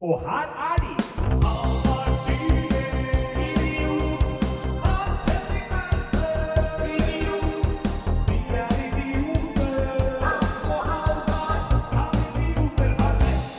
[0.00, 0.94] Og her er de!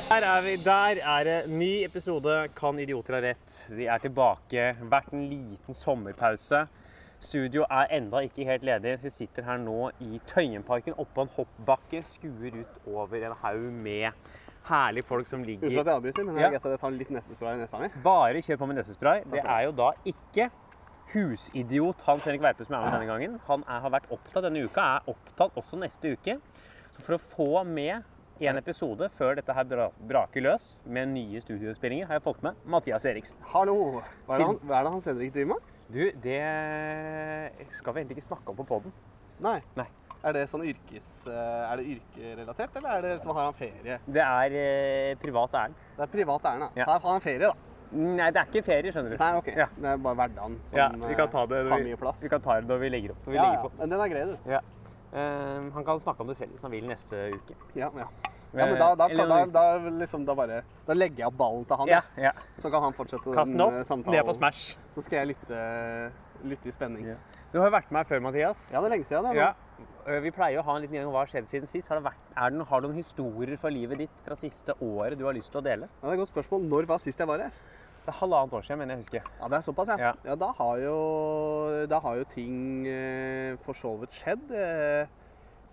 [0.10, 0.56] Der er vi.
[0.56, 3.70] Der er det ny episode Kan idioter ha rett.
[3.74, 4.76] Vi er tilbake.
[4.82, 6.68] Vært en liten sommerpause.
[7.20, 9.00] Studio er enda ikke helt ledig.
[9.04, 12.04] Vi sitter her nå i Tøyenparken oppå en hoppbakke.
[12.06, 14.12] Skuer ut over en haug med
[14.68, 16.78] herlige folk som Unnskyld ligger at jeg avbryter, men jeg ja.
[16.82, 17.90] tar litt nesespray i nesa mi.
[18.04, 19.24] Bare kjør på med nesespray.
[19.32, 20.50] Det er jo da ikke
[21.14, 23.40] husidiot Hans Henrik Verpe som er med denne gangen.
[23.48, 26.38] Han er, har vært opptatt denne uka, er opptatt også neste uke.
[26.92, 28.04] Så for å få med
[28.38, 29.66] en episode før dette her
[30.10, 33.40] braker løs med nye studiospillinger, har jeg fått med Mathias Eriksen.
[33.54, 34.04] Hallo!
[34.28, 35.72] Hva er det han, hva er det Hans Henrik driver med?
[35.88, 36.42] Du, det
[37.74, 38.94] skal vi egentlig ikke snakke om på poden.
[39.44, 39.62] Nei.
[39.80, 39.88] Nei.
[40.26, 41.28] Er det sånn yrkes...
[41.30, 44.00] eh, Er det yrkerelatert, eller er det liksom, har han ferie?
[44.08, 45.76] Det er eh, privat ærend.
[45.98, 46.70] Det er privat ærend.
[46.76, 46.86] Ja.
[46.86, 47.54] Så her har han ferie, da.
[47.92, 49.18] Nei, det er ikke ferie, skjønner du.
[49.22, 49.48] Nei, OK.
[49.56, 49.68] Ja.
[49.78, 52.24] Det er bare hverdagen som Ja, vi kan ta det eh, tar vi, mye plass.
[52.26, 53.22] vi kan ta det når vi legger opp.
[53.30, 53.72] Vi ja, legger på.
[53.80, 54.50] Men den er grei, du.
[54.52, 54.64] Ja.
[55.14, 57.56] Eh, han kan snakke om det selv hvis han vil neste uke.
[57.80, 58.10] Ja, ja.
[58.58, 59.64] ja men da, da, da, da,
[60.02, 62.32] liksom, da bare Da legger jeg opp ballen til han, Ja, ja.
[62.60, 64.18] så kan han fortsette Kast den opp, samtalen.
[64.18, 64.76] ned på Smash.
[64.98, 65.62] Så skal jeg lytte,
[66.44, 67.08] lytte i spenning.
[67.14, 67.16] Ja.
[67.54, 68.66] Du har jo vært med her før, Mathias.
[68.74, 69.32] Ja, det er lenge siden.
[69.32, 69.48] Det,
[70.08, 71.90] Vi pleier å ha en liten gjennom hva har skjedd siden sist.
[71.92, 74.72] Har, det vært, er det, noen- har du noen historier fra livet ditt fra siste
[74.80, 75.90] året du har lyst til å dele?
[76.00, 76.64] Ja, det er et godt spørsmål.
[76.72, 77.52] Når var sist jeg var her?
[78.08, 79.26] Det er halvannet år siden, mener jeg husker.
[79.42, 79.98] Ja, det er såpass, ja.
[80.00, 80.14] Ja.
[80.30, 80.36] ja.
[80.40, 80.98] da, har jo,
[81.92, 84.46] da har jo ting eh, for så vidt skjedd.
[84.56, 85.12] Eh,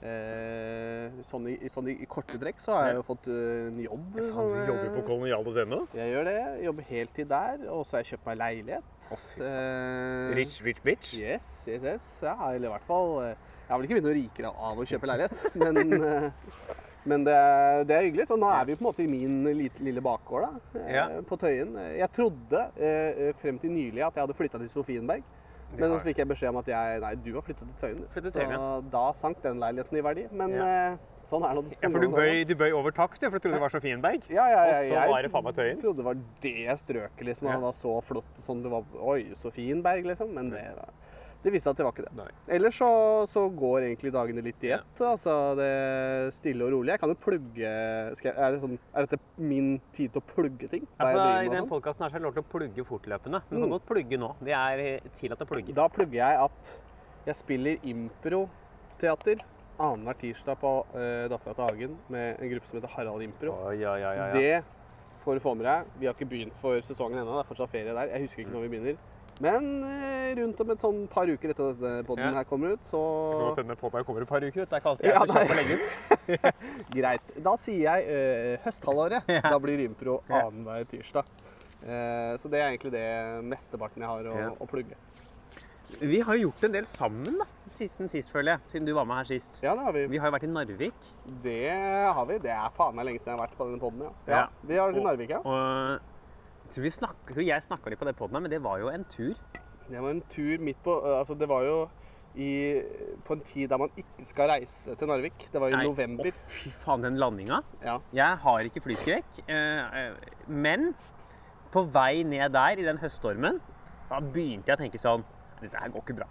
[0.02, 4.18] eh, sånn, i, sånn i, korte trekk så har jeg jo fått eh, en jobb.
[4.18, 5.80] Ja, faen, du jobber på kolonial.no?
[5.94, 6.36] Jeg gjør det.
[6.42, 7.64] Jeg jobber heltid der.
[7.70, 9.10] Og så har jeg kjøpt meg leilighet.
[9.38, 11.14] Eh, Rich, rich bitch.
[11.22, 12.08] Yes, yes, yes.
[12.26, 15.08] Ja, eller i hvert fall eh, Jeg vel ikke bli noe rikere av å kjøpe
[15.08, 16.30] leilighet, men, eh,
[17.08, 18.26] men det, er- det er hyggelig.
[18.28, 21.06] Så nå er vi på en måte i min lite, lille bakgård da, eh, Ja.
[21.24, 21.72] på Tøyen.
[21.96, 25.24] Jeg trodde eh, frem til nylig at jeg hadde flytta til Sofienberg.
[25.74, 28.04] Men så fikk jeg beskjed om at jeg, nei, du har flyttet til Tøyen.
[28.14, 30.26] Flyttet så Tøyen, da sank den leiligheten i verdi.
[30.30, 30.96] Men Ja.
[31.26, 31.78] sånn er det.
[31.82, 34.22] Ja, for du bøy, du bøy over takst, for du trodde det var Sofienberg?
[34.30, 35.72] Ja, ja, ja, Og så jeg var det faen meg Tøyen?
[35.74, 37.48] Jeg trodde det var det strøket, liksom.
[37.48, 37.56] Ja.
[37.56, 38.38] Det var så flott.
[38.46, 40.30] Sånn det var Oi, Sofienberg, liksom.
[40.36, 40.62] Men det,
[41.44, 42.12] det viste seg at det var ikke det.
[42.16, 42.26] Nei.
[42.56, 42.88] Ellers så,
[43.28, 45.02] så går egentlig dagene litt i ett.
[45.04, 46.94] Altså det er stille og rolig.
[46.94, 50.70] Jeg kan jo plugge jeg, er, det sånn, er dette min tid til å plugge
[50.72, 50.86] ting?
[50.96, 51.68] Altså, I den sånn?
[51.74, 53.42] podkasten er det lov til å plugge fortløpende.
[53.50, 53.74] Men Du kan Mm.
[53.76, 54.32] godt plugge nå.
[54.40, 55.74] Det er eh, tillatt å plugge.
[55.76, 56.72] Da plugger jeg at
[57.28, 59.44] jeg spiller improteater
[59.80, 63.54] annenhver tirsdag på uh, Dattera til Hagen med en gruppe som heter Harald Impro.
[63.66, 65.88] Oh, ja, ja, Så ja, Så det får du få med deg.
[65.98, 67.34] Vi har ikke begynt for sesongen ennå.
[67.38, 68.12] Det er fortsatt ferie der.
[68.12, 68.96] Jeg husker ikke når vi begynner.
[69.42, 72.34] Men eh, rundt om et sånn par uker etter at denne podden Ja.
[72.38, 73.00] her kommer ut, så
[73.40, 74.68] godt hende podden kommer et par uker ut.
[74.70, 76.60] Det er ikke alltid jeg Ja, kjapp legge ut.
[76.98, 77.32] greit.
[77.42, 79.26] Da sier jeg eh, høsthalvåret.
[79.34, 79.40] Ja.
[79.50, 81.26] Da blir impro annenhver tirsdag.
[81.84, 83.08] Eh, så det er egentlig det
[83.50, 84.52] mesteparten jeg har å, Ja.
[84.54, 84.94] å plugge.
[86.00, 88.60] Vi har jo gjort en del sammen da, siden sist, føler jeg.
[88.72, 89.60] Siden du var med her sist.
[89.62, 90.06] Ja, det har vi.
[90.10, 91.10] Vi har jo vært i Narvik.
[91.44, 91.70] Det
[92.16, 92.38] har vi.
[92.42, 94.12] Det er faen meg lenge siden jeg har vært på denne podden, ja.
[94.26, 94.38] ja.
[94.40, 94.48] Ja.
[94.64, 95.42] Vi har vært i Narvik, ja.
[95.44, 96.13] Og
[96.74, 99.04] tror, jeg tror jeg snakka litt på det poden her, men det var jo en
[99.10, 99.34] tur.
[99.88, 101.76] Det var en tur midt på Altså, det var jo
[102.34, 102.82] i,
[103.24, 105.46] på en tid der man ikke skal reise til Narvik.
[105.52, 106.30] Det var i Nei, november.
[106.30, 107.60] Å, fy faen, den landinga.
[107.84, 107.98] Ja.
[108.16, 110.90] Jeg har ikke flyskrekk, eh, eh, men
[111.74, 113.60] på vei ned der i den høststormen,
[114.10, 115.24] da begynte jeg å tenke sånn
[115.62, 116.26] Dette her går ikke bra.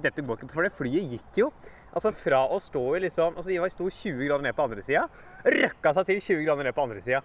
[0.00, 1.48] Dette går ikke, For det flyet gikk jo
[1.96, 4.82] altså fra å stå i liksom altså De var- sto 20 grader ned på andre
[4.84, 5.06] sida,
[5.44, 7.22] røkka seg til 20 grader ned på andre sida.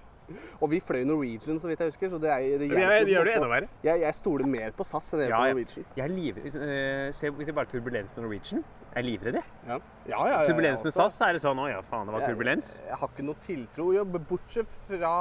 [0.62, 2.10] Og vi fløy Norwegian, så vidt jeg husker.
[2.14, 3.70] Så det, er, det hjelper det gjør det enda verre.
[3.84, 5.50] Jeg, jeg stoler mer på SAS enn jeg Ja, på.
[5.52, 5.86] Norwegian.
[5.98, 8.64] Jeg er livredd hvis, øh, hvis det bare er turbulens med Norwegian.
[8.92, 9.44] Jeg er livredd, jeg.
[9.68, 9.78] Ja.
[9.78, 10.92] Ja, ja, ja, ja, Turbulens med.
[10.96, 12.72] SAS, så er det sånn Å ja, faen, det var turbulens.
[12.82, 13.86] Jeg, jeg har ikke noe tiltro.
[13.96, 15.14] Jo, bortsett fra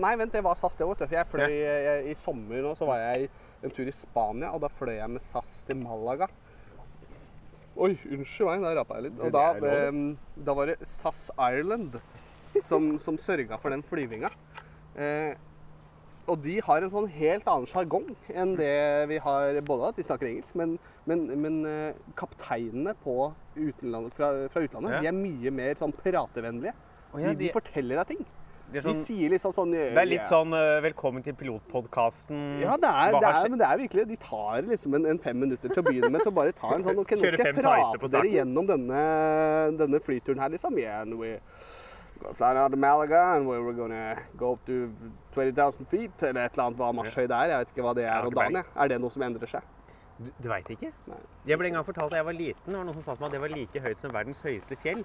[0.00, 1.02] Nei, vent, det var SAS, det òg.
[1.12, 3.28] Jeg fløy jeg, I sommer nå så var jeg
[3.62, 6.30] en tur i Spania, og da fløy jeg med SAS til Malaga.
[7.72, 9.20] Oi, unnskyld meg, da rapa jeg litt.
[9.24, 10.00] Og da, Det er lov.
[10.12, 11.94] eh, da var det SAS Ireland
[12.60, 14.30] som, som sørga for den flyvinga.
[14.98, 15.32] Eh,
[16.30, 18.74] og de har en sånn helt annen sjargong enn det
[19.10, 20.76] vi har både at de snakker engelsk, men,
[21.08, 23.16] men, men eh, kapteinene på
[23.56, 25.00] utenland, fra, fra utlandet Ja.
[25.02, 26.76] de er mye mer sånn pratevennlige.
[27.12, 28.22] Oh, ja, de, de forteller deg ting.
[28.72, 32.38] De, sånn, De sånn, sier liksom sånn det er litt sånn eh, Velkommen til pilotpodkasten.
[32.62, 35.36] Ja, det er, det er, men det er virkelig De tar liksom en, en fem
[35.36, 37.58] minutter til å begynne med til å bare ta en sånn Ok, nå skal jeg
[37.58, 39.02] prate dere gjennom denne,
[39.76, 40.78] denne flyturen her, liksom.
[40.80, 41.04] Yeah,
[42.22, 44.90] gonna fly out to Malaga and we we're gonna go up to
[45.34, 47.52] 20,000 feet, eller et eller annet hva marsjhøy det er.
[47.52, 48.62] Jeg vet ikke hva det er om dagen.
[48.62, 49.66] Er det noe som endrer seg?
[50.18, 50.92] Du, du veit ikke?
[51.10, 51.20] Nei.
[51.48, 53.24] Jeg ble en gang fortalt da jeg var liten, det var noen som sa til
[53.24, 55.04] meg at det var like høyt som verdens høyeste fjell.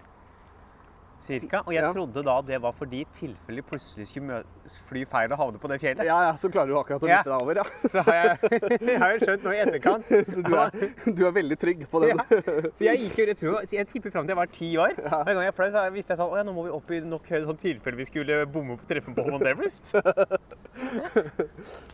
[1.22, 1.62] Cirka.
[1.66, 1.92] Og jeg Ja.
[1.94, 4.44] trodde da det var fordi tilfellet plutselig skulle
[4.90, 6.06] fly feil og havne på det fjellet.
[6.06, 7.22] Ja, ja, så klarer du akkurat å Ja.
[7.24, 7.64] vippe deg over, ja.
[7.94, 8.38] Så har jeg,
[8.92, 10.06] jeg har jo skjønt nå i etterkant.
[10.34, 10.70] Så du er,
[11.14, 12.10] du er veldig trygg på det.
[12.16, 12.26] Ja.
[12.74, 14.94] Så jeg gikk jo, jeg tror, jeg tipper fram til jeg var ti år.
[14.98, 17.00] Hver gang jeg fløy, så visste jeg sånn, å ja, nå må vi opp i
[17.02, 19.94] nok høyde, sånn tilfelle vi skulle bomme på treffen på Mount Everest.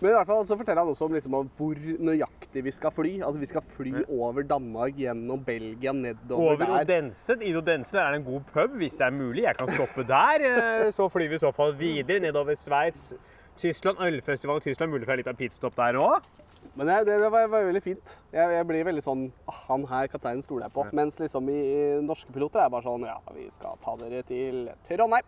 [0.02, 2.92] Men i hvert fall så forteller han også om liksom, om hvor nøyaktig vi skal
[2.94, 3.14] fly.
[3.24, 6.84] Altså Vi skal fly over Danmark, gjennom Belgia, nedover Over der.
[6.84, 7.38] Odense.
[7.44, 9.44] I Odense er det en god pub, hvis det er mulig.
[9.46, 10.46] Jeg kan stoppe der.
[10.50, 13.14] Eh, Så flyr vi i så fall videre nedover Sveits,
[13.60, 14.92] Tyskland, ølfestival i Tyskland.
[14.94, 16.26] Mulig for en liten pitstop der òg.
[16.80, 18.14] Men det, det, var, var veldig fint.
[18.34, 20.86] Jeg, jeg blir veldig sånn ah, Han her kapteinen stoler jeg på.
[20.96, 24.70] Mens liksom i, i norske piloter er bare sånn Ja, vi skal ta dere til
[24.88, 25.28] Trondheim.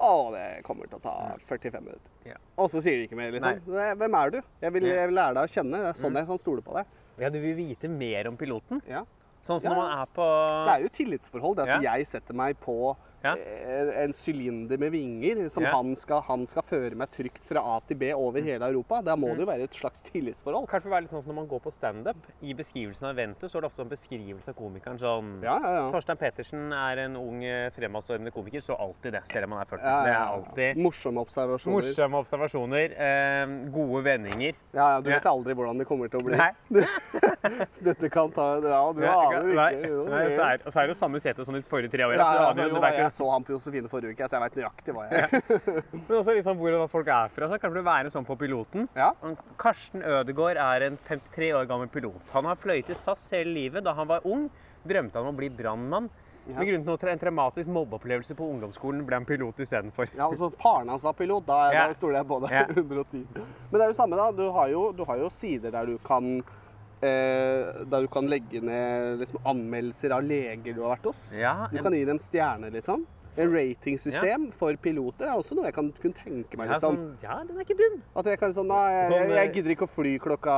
[0.00, 1.14] Å, det kommer til å ta
[1.44, 2.12] 45 minutter.
[2.24, 2.38] Ja.
[2.56, 3.58] Og så sier de ikke mer, liksom.
[3.74, 3.90] Nei.
[4.00, 4.38] hvem er du?
[4.62, 5.80] Jeg vil, jeg vil lære deg å kjenne.
[5.82, 6.94] Det er sånn jeg kan stole på deg.
[7.20, 8.80] Ja, du vil vite mer om piloten?
[8.88, 9.02] Ja.
[9.44, 9.74] Sånn som Ja.
[9.74, 10.24] når man er på
[10.64, 11.56] Det er jo tillitsforhold.
[11.60, 12.78] Det at jeg setter meg på
[13.22, 13.34] Ja.
[13.36, 15.70] eh, en sylinder med vinger som Ja.
[15.76, 19.02] han, skal, han skal føre meg trygt fra A til B over hele Europa.
[19.02, 19.36] Da må Mm.
[19.36, 20.66] det jo være et slags tillitsforhold.
[20.68, 22.16] Kanskje være litt sånn som når man går på standup.
[22.42, 25.90] I beskrivelsen av eventet er det ofte en beskrivelse av komikeren sånn Ja, ja, ja.
[25.90, 28.60] Torstein Pettersen er en ung, eh, fremadstormende komiker.
[28.60, 29.84] Så alltid det, selv om han er 40.
[29.84, 31.82] Ja, Det ja, er alltid Morsomme observasjoner.
[31.82, 34.54] morsomme observasjoner, eh, gode vendinger.
[34.72, 35.18] Ja, ja, du Ja.
[35.18, 36.36] vet aldri hvordan det kommer til å bli.
[36.36, 36.52] Nei.
[37.82, 39.90] Dette kan ta Ja, du aner ikke.
[39.90, 42.24] Så er, og så er det jo samme sete som de forrige tre Ja, årene.
[42.24, 45.26] så ja, jeg så han på Josefine forrige uke, så jeg vet nøyaktig hva jeg
[45.26, 45.84] er.
[45.98, 47.50] Men også liksom hvor folk er fra.
[47.52, 48.88] Så kan det være sånn på piloten.
[48.96, 49.10] Ja.
[49.60, 52.30] Karsten Ødegaard er en 53 år gammel pilot.
[52.38, 53.84] Han har fløyet i SAS hele livet.
[53.86, 54.48] Da han var ung,
[54.86, 56.08] drømte han om å bli brannmann.
[56.50, 60.08] Med grunn til en traumatisk mobbeopplevelse på ungdomsskolen ble han pilot istedenfor.
[60.16, 61.84] Ja, og så faren hans var pilot, da, Ja.
[61.90, 62.50] da stoler jeg på det.
[62.56, 62.64] Ja.
[62.80, 63.20] 110.
[63.36, 64.30] Men det er jo samme, da.
[64.34, 66.40] Du har jo, du har jo sider der du kan
[67.02, 71.22] eh, der du kan legge ned liksom, anmeldelser av leger du har vært hos.
[71.38, 73.06] Ja, Du kan gi dem stjerner, liksom.
[73.38, 76.70] En ratingsystem for piloter er også noe jeg kan kunne tenke meg.
[76.70, 76.96] Ja, liksom.
[76.96, 78.00] sånn, ja, den er ikke dum.
[78.18, 80.56] At jeg kan sånn, nei, jeg, Sånn, jeg, jeg eh, gidder ikke å fly klokka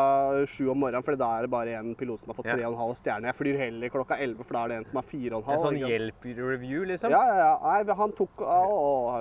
[0.51, 2.73] sju om morgenen, for da er det bare en pilot som har fått tre og
[2.73, 3.29] en halv stjerne.
[3.31, 5.51] Jeg flyr heller klokka elleve, for da er det en som har fire og en
[5.51, 5.61] halv.
[5.61, 7.15] En sånn hjelp-review, liksom.
[7.15, 7.53] Ja, ja, ja.
[7.67, 8.61] Nei, han tok å,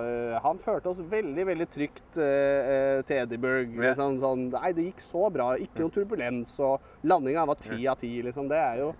[0.00, 3.76] øh, Han førte oss veldig, veldig trygt eh, til Edinburgh.
[3.76, 3.90] Ja.
[3.90, 5.52] Liksom, sånn, nei, det gikk så bra.
[5.60, 8.14] Ikke noe turbulens, og landinga var ti av ti.
[8.24, 8.48] Liksom.
[8.50, 8.92] Det er jo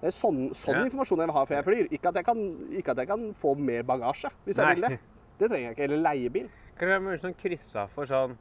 [0.00, 0.84] det er sånn, sånn Ja.
[0.88, 1.88] informasjon jeg vil ha før jeg flyr.
[1.92, 2.38] Ikke at jeg kan,
[2.72, 4.74] ikke at jeg kan få mer bagasje, hvis jeg Nei.
[4.74, 5.00] vil det.
[5.38, 5.84] Det trenger jeg ikke.
[5.84, 6.48] Eller leiebil.
[6.78, 8.36] Kan det være sånn kryssa for sånn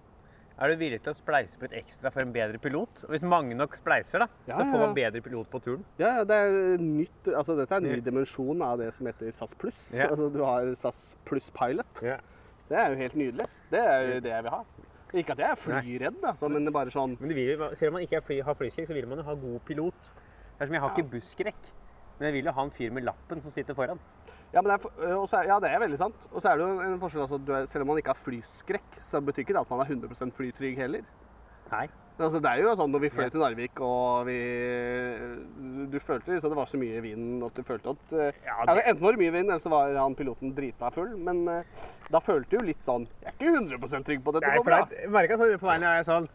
[0.62, 3.06] Er du villig til å spleise på et ekstra for en bedre pilot?
[3.08, 5.86] Og hvis mange nok spleiser, da, Ja, så får man bedre pilot på turen.
[5.98, 9.54] Ja, det er nytt, altså Dette er en ny dimensjon av det som heter SAS
[9.56, 9.96] pluss.
[9.96, 10.10] Ja.
[10.10, 12.02] Altså, du har SAS pluss pilot.
[12.02, 13.48] Det er jo helt nydelig.
[13.72, 14.64] Det er jo det jeg vil ha.
[15.14, 18.04] Ikke at jeg er flyredd, altså, men bare sånn Men det vil, selv om man
[18.06, 20.12] ikke fly, har flyskrekk, så vil man jo ha god pilot.
[20.60, 21.68] Det er som jeg har ikke busskrekk,
[22.20, 24.02] men jeg vil jo ha en fyr med lappen som sitter foran.
[24.52, 26.26] Ja, men det er, også ja, det er veldig sant.
[26.34, 27.24] Og så er det jo en forskjell.
[27.24, 29.84] Altså, du er, selv om man ikke har flyskrekk, så betyr ikke det at man
[29.86, 31.06] er 100% flytrygg heller.
[31.72, 31.86] Nei.
[32.20, 34.40] Altså, det er jo sånn når vi fløy til Narvik og vi
[35.88, 39.06] Du følte liksom det var så mye vind at du følte at Ja, ja, Enten
[39.06, 41.14] var det mye vind, eller så var han piloten drita full.
[41.16, 44.58] Men da følte du jo litt sånn Jeg er ikke 100% trygg på at dette
[44.58, 44.82] går bra.
[44.92, 46.28] det merka sånn på veien jeg er sånn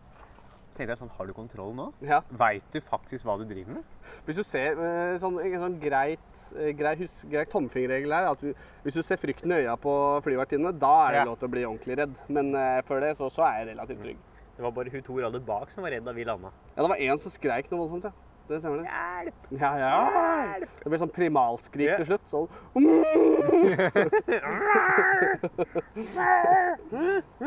[0.75, 1.85] Tenkte jeg sånn, Har du kontroll nå?
[2.03, 2.19] Ja.
[2.35, 3.83] Veit du faktisk hva du driver med?
[4.27, 6.19] Hvis du ser øh, sånn, en sånn greit,
[6.51, 9.93] greit, grei, hus, grei tommelfingerregel her at vi, Hvis du ser frykten i øya på
[10.27, 11.27] flyvertinnene, da er det Ja.
[11.31, 12.15] lov til å bli ordentlig redd.
[12.29, 14.19] Men uh, før det så, så er jeg relativt trygg.
[14.57, 16.51] Det var bare hun to rader bak som var redd da vi landa.
[16.75, 18.13] Ja, det var en som skreik noe voldsomt, ja.
[18.49, 18.87] Det stemmer det.
[18.91, 19.35] Hjelp!
[19.57, 20.59] Ja, ja.
[20.83, 21.99] Det ble sånn primalskrik yeah.
[22.03, 22.27] til slutt.
[22.29, 22.49] Sånn.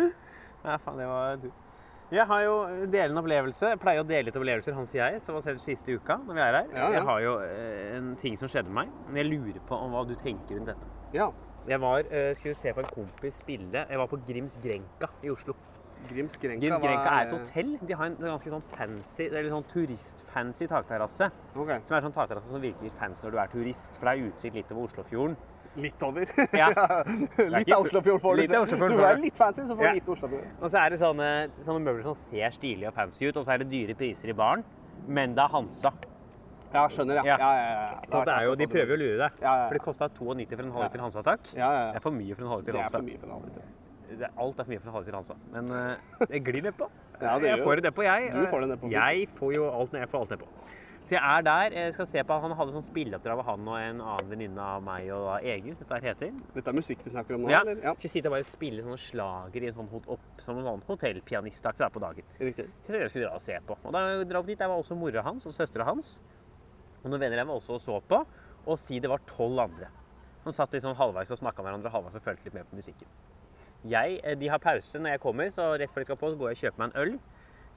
[0.67, 1.51] Ja, faen, det var du.
[2.07, 2.53] Jeg har jo
[2.87, 3.73] dele en opplevelse.
[3.73, 6.37] Jeg pleier å dele litt opplevelser, Hans og jeg, som har sett siste uka når
[6.37, 6.69] vi er her.
[6.71, 6.91] Ja, ja.
[6.95, 8.93] Jeg har jo eh, en ting som skjedde med meg.
[9.09, 10.91] Men jeg lurer på om hva du tenker rundt dette.
[11.17, 11.27] Ja.
[11.67, 13.83] Jeg var, eh, skulle se på en kompis spille.
[13.89, 15.57] Jeg var på Grims Grenka i Oslo.
[16.07, 17.75] Grims Grenka, Grims Grenka er et hotell.
[17.83, 21.27] De har en ganske sånn fancy, det er litt sånn turistfancy takterrasse.
[21.57, 21.73] Ok.
[21.89, 23.97] Som er sånn takterrasse som virker litt fancy når du er turist.
[23.99, 25.35] For det er utsikt litt over Oslofjorden.
[25.77, 26.25] Litt over.
[26.57, 26.67] Ja.
[27.57, 28.51] litt Oslofjord litt.
[28.57, 29.93] Oslofjord Du er litt fancy, så får Ja.
[29.93, 30.45] du litt Oslofjord.
[30.61, 31.29] Og så er det sånne,
[31.65, 34.37] sånne møbler som ser stilige og fancy ut, og så er det dyre priser i
[34.37, 34.63] baren.
[35.07, 35.91] Men det er Hansa.
[36.73, 37.23] Ja, skjønner, ja.
[37.29, 37.37] Ja.
[37.39, 37.99] ja, ja, ja.
[38.11, 39.37] Så det er jo, de prøver jo å lure deg.
[39.39, 39.67] Ja, ja, ja.
[39.69, 40.75] For det kosta 92 for en Ja.
[40.77, 41.51] halvliter Hansa-takk.
[41.55, 42.97] Ja, ja, Det er for mye for en halvliter Det er Hansa.
[42.97, 43.61] for mye for en halvliter.
[44.17, 45.35] Er, alt er for mye for en halvliter Hansa.
[45.53, 46.89] Men uh, det glir nedpå.
[47.21, 48.33] Ja, det jeg får det nedpå, jeg.
[48.33, 48.91] Du får det nedpå.
[48.91, 50.47] Jeg får jo alt jeg får alt nedpå.
[51.07, 51.71] Så jeg er der.
[51.71, 54.81] Jeg skal se på, Han hadde sånn spilleoppdrag av han og en annen venninne av
[54.83, 55.75] meg og da Egil.
[55.79, 56.33] Dette her heter.
[56.53, 57.61] Dette er musikk vi snakker om nå, Ja.
[57.61, 57.79] eller?
[57.81, 60.65] Ja, Ikke sitter og bare spiller sånne slager i en sånn hot, opp, som en
[60.67, 62.23] sånn hotellpianistaktig på dagen.
[62.41, 62.67] riktig.
[62.83, 63.77] Så jeg skulle dra og se på.
[63.85, 66.19] Og da jeg dra opp dit, der var også mora hans og søstera hans.
[67.05, 68.25] Og noen venner jeg var også og så på.
[68.67, 69.87] Og si det var tolv andre.
[70.43, 72.75] Han satt litt sånn halvveis og snakka med hverandre, halvveis og fulgte litt med på
[72.75, 73.07] musikken.
[73.85, 76.37] Jeg, eh, de har pause når jeg kommer, så rett før de skal på, så
[76.37, 77.19] går jeg og kjøper meg en øl.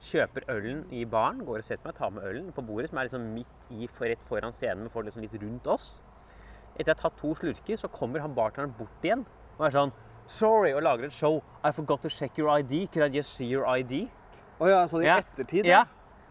[0.01, 3.05] Kjøper ølen i baren, går og setter meg, tar med ølen på bordet, som er
[3.09, 5.89] liksom midt i, for rett foran scenen, men får liksom litt rundt oss.
[6.73, 9.25] Etter jeg har tatt to slurker, så kommer han bartenderen bort igjen
[9.59, 9.91] og er sånn
[10.31, 11.41] Sorry, og lager et show.
[11.65, 12.85] I forgot to check your ID.
[12.93, 14.05] Could I just see your ID?
[14.61, 15.17] Å ja, sånn i Ja.
[15.19, 15.65] ettertid?
[15.67, 15.81] Ja.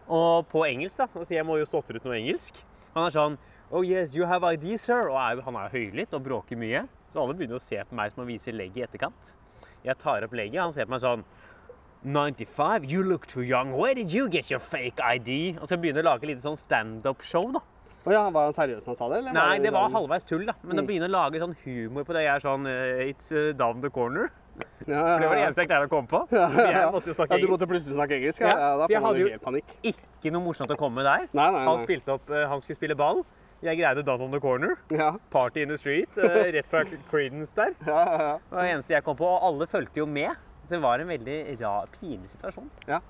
[0.09, 1.07] Og på engelsk, da.
[1.23, 2.55] Så jeg må jo stotre ut noe engelsk.
[2.95, 3.37] Han er sånn
[3.71, 5.11] Oh yes, you have ID, sir.
[5.11, 6.87] Og er, han er høylytt og bråker mye.
[7.11, 9.35] Så alle begynner å se på meg som han viser legget i etterkant.
[9.85, 11.23] Jeg tar opp legget, han ser på meg sånn
[12.03, 13.71] 95, you look too young.
[13.77, 15.57] Where did you get your fake ID?
[15.61, 17.61] Og så begynner jeg å lage litt sånn standup-show, da.
[18.01, 19.17] Oh ja, Var han seriøs når han sa det?
[19.21, 20.55] eller Nei, det var halvveis tull, da.
[20.65, 23.51] Men å begynne å lage sånn humor på det, jeg er sånn eh, It's uh,
[23.53, 24.31] down the corner.
[24.87, 26.19] Ja, ja, For det var det eneste jeg klarte å komme på.
[26.73, 28.41] Jeg måtte jo snakke Ja, du måtte plutselig snakke engelsk?
[28.43, 29.69] Ja, Ja, da jeg får man hadde jo jo- helt panikk.
[29.93, 31.27] Ikke noe morsomt å komme med der.
[31.37, 33.21] Nei, nei, Han spilte opp, eh, han skulle spille ball.
[33.63, 34.75] Jeg greide Down on the Corner.
[34.91, 36.17] Ja, Party in the Street.
[36.17, 36.81] eh, Rett fra
[37.11, 37.75] Creedence der.
[37.85, 38.33] ja, ja, ja.
[38.49, 39.29] Det var det eneste jeg kom på.
[39.29, 40.33] Og alle fulgte jo med.
[40.71, 42.69] Det var en veldig rar, pinlig situasjon.
[42.87, 43.01] Ja.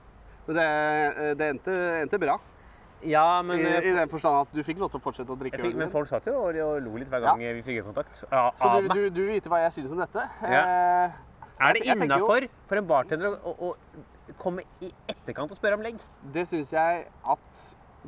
[0.47, 0.69] Men det,
[1.39, 2.39] det endte, endte bra.
[3.01, 5.37] Ja, men, I, eh, I den forstand at du fikk lov til å fortsette å
[5.39, 5.73] drikke øl.
[5.77, 8.23] men folk satt jo og, og lo litt hver gang vi fikk øyekontakt.
[8.29, 10.25] Ja, Så du, du, du vite hva jeg synes om dette?
[10.45, 10.61] Ja.
[10.61, 11.19] Eh,
[11.61, 15.85] Er det innafor for en bartender å, å, å komme i etterkant og spørre om
[15.85, 16.01] legg?
[16.33, 17.63] Det syns jeg at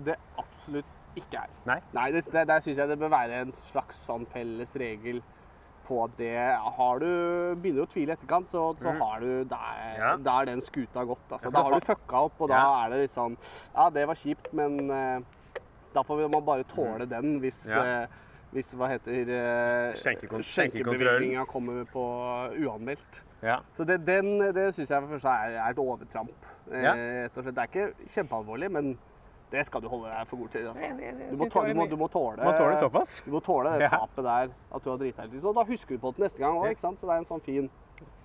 [0.05, 1.49] det absolutt ikke er.
[1.69, 1.79] Nei.
[2.13, 5.21] det, det, der syns jeg det bør være en slags sånn felles regel
[5.87, 6.33] på at det
[6.77, 9.99] Har du begynner å tvile i etterkant, så, så har du Da er, Mm.
[9.99, 10.15] Ja.
[10.17, 11.27] da er den skuta gått.
[11.31, 11.51] Altså.
[11.51, 12.85] Da har du fucka opp, og da Ja.
[12.85, 13.37] er det liksom
[13.75, 15.19] Ja, det var kjipt, men uh,
[15.93, 17.75] da får man bare tåle den hvis Mm.
[17.75, 17.83] Ja.
[18.03, 18.07] eh,
[18.53, 22.03] hvis hva heter uh, skjenkebevilgninga kommer på
[22.61, 23.23] uanmeldt.
[23.41, 23.59] Ja.
[23.75, 26.31] Så det, den, det syns jeg for første er, er et overtramp.
[26.71, 26.93] Eh, Ja.
[26.93, 28.97] Det er ikke kjempealvorlig, men
[29.53, 30.67] det skal du holde deg for god til.
[30.71, 30.81] Altså.
[30.81, 33.21] Det- det- det Du, må tåle, du, må, du må tåle Må tåle såpass.
[33.25, 35.55] Du må tåle det tapet der, at du har drita deg ut.
[35.55, 36.97] da husker du på det neste gang òg, ikke sant?
[36.99, 37.69] Så det er en sånn fin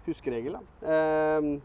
[0.07, 0.57] huskeregel.
[0.57, 0.89] Da.
[0.89, 1.61] Ehm,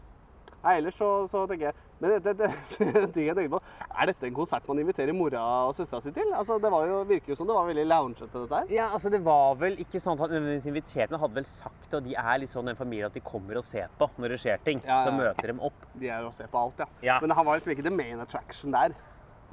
[0.64, 2.48] nei, ellers så, så tenker jeg Men det, det, det,
[3.16, 3.60] jeg tenker på,
[3.94, 6.32] er dette en konsert man inviterer mora og søstera si til?
[6.36, 8.66] Altså, det var jo, virker jo som det var veldig loungete, dette her.
[8.74, 11.94] Ja, altså Det var vel ikke sånn at han nødvendigvis inviterte, men hadde vel sagt
[11.94, 14.40] og de er litt sånn en familie at de kommer og ser på når det
[14.42, 14.82] skjer ting.
[14.84, 15.86] Ja, Så møter dem opp.
[15.94, 16.86] De er å se på alt, ja.
[17.14, 17.18] Ja.
[17.22, 18.92] Men han var liksom ikke the main attraction der.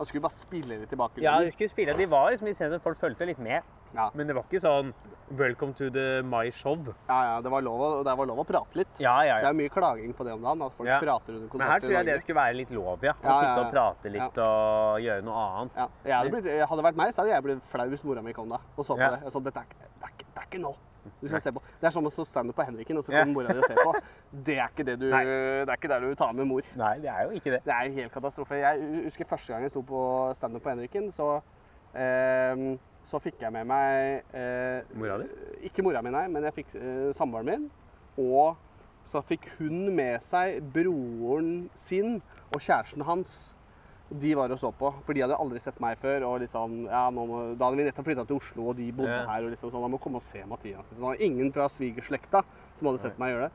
[0.01, 1.21] Han skulle bare spille det tilbake.
[1.21, 1.93] Ja, de skulle spille.
[1.93, 3.61] De var liksom i scenen, folk fulgte litt med.
[3.93, 4.07] Ja.
[4.17, 4.93] Men det var ikke sånn
[5.37, 6.87] 'Welcome to the My Show'.
[7.07, 8.99] Ja, ja, det var lov, å- det var lov å prate litt.
[8.99, 9.49] Ja, ja, Det ja.
[9.49, 10.99] er mye klaging på det om dagen, at folk Ja.
[10.99, 13.13] prater under Men her tror jeg det skulle være litt lov, ja.
[13.13, 15.71] Å Ja, ja, sitte og prate litt og gjøre noe annet.
[15.77, 18.21] Ja, jeg hadde, blitt, hadde det vært meg, så hadde jeg blitt flau hvis mora
[18.23, 19.09] mi kom da og så på Ja.
[19.11, 19.21] det.
[19.23, 20.75] Jeg sa, dette er, det, er det er ikke nå.
[21.21, 21.61] Du skal se på.
[21.81, 23.79] Det er som å stå standup på Henriken, og så kommer mora di og ser
[23.81, 23.93] på.
[24.49, 25.21] Det er ikke det du, det
[25.65, 26.67] er ikke der du tar med mor.
[26.77, 27.61] Nei, det er jo ikke det.
[27.65, 28.59] Det er helt katastrofe.
[28.61, 30.01] Jeg husker første gang jeg sto på
[30.37, 31.29] standup på Henriken, så,
[31.97, 32.65] eh,
[33.03, 35.29] så fikk jeg med meg eh, Mora di?
[35.69, 37.69] Ikke mora mi, nei, men jeg fikk eh, samboeren min.
[38.21, 38.55] Og
[39.07, 42.19] så fikk hun med seg broren sin
[42.51, 43.55] og kjæresten hans.
[44.19, 46.23] De var og så på, for de hadde aldri sett meg før.
[46.27, 49.25] og liksom, ja, må, Da hadde vi nettopp flytta til Oslo, og de bodde Ja.
[49.25, 49.43] her.
[49.45, 50.85] og liksom sånn, Da må komme og se Mathias.
[50.91, 52.43] Så det var ingen fra svigerslekta
[52.75, 53.51] som hadde sett meg gjøre det.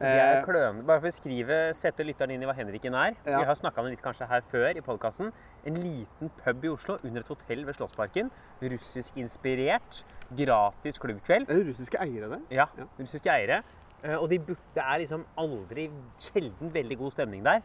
[0.00, 0.82] De er Eh.
[0.82, 3.14] Bare beskrive, sette lytteren inn i hva Henriken er.
[3.24, 3.38] Ja.
[3.38, 5.30] Vi har snakka om det litt kanskje her før i podkasten.
[5.64, 8.30] En liten pub i Oslo under et hotell ved Slottsparken.
[8.60, 10.02] Russiskinspirert.
[10.36, 11.48] Gratis klubbkveld.
[11.50, 12.40] er det russiske eiere der?
[12.50, 12.84] Ja, Ja.
[12.98, 13.62] russiske eiere.
[14.02, 17.60] Eh, Og de, det er liksom aldri Sjelden veldig god stemning der.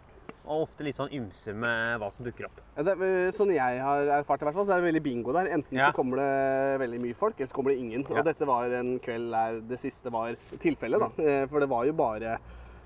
[0.47, 2.61] Og ofte litt sånn ymse med hva som dukker opp.
[2.77, 2.95] Ja, det,
[3.35, 5.49] sånn jeg har erfart, i hvert fall, så er det veldig bingo der.
[5.51, 5.89] Enten Ja.
[5.91, 8.05] så kommer det veldig mye folk, eller så kommer det ingen.
[8.07, 8.19] Ja.
[8.19, 11.09] Og dette var en kveld der det siste var tilfellet, da.
[11.23, 12.37] Eh, For det var jo bare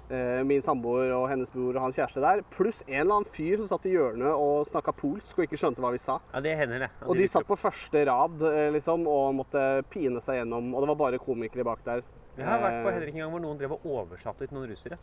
[0.10, 3.58] eh, min samboer og hennes bror og hans kjæreste der, pluss en eller annen fyr
[3.62, 6.18] som satt i hjørnet og snakka polsk og ikke skjønte hva vi sa.
[6.34, 6.90] Ja, det hender, det.
[7.00, 10.82] Ja, Og de satt på første rad eh, liksom, og måtte pine seg gjennom, og
[10.84, 12.02] det var bare komikere bak der.
[12.38, 14.98] Jeg har vært på Henrik en gang hvor noen drev og oversatte til noen russere.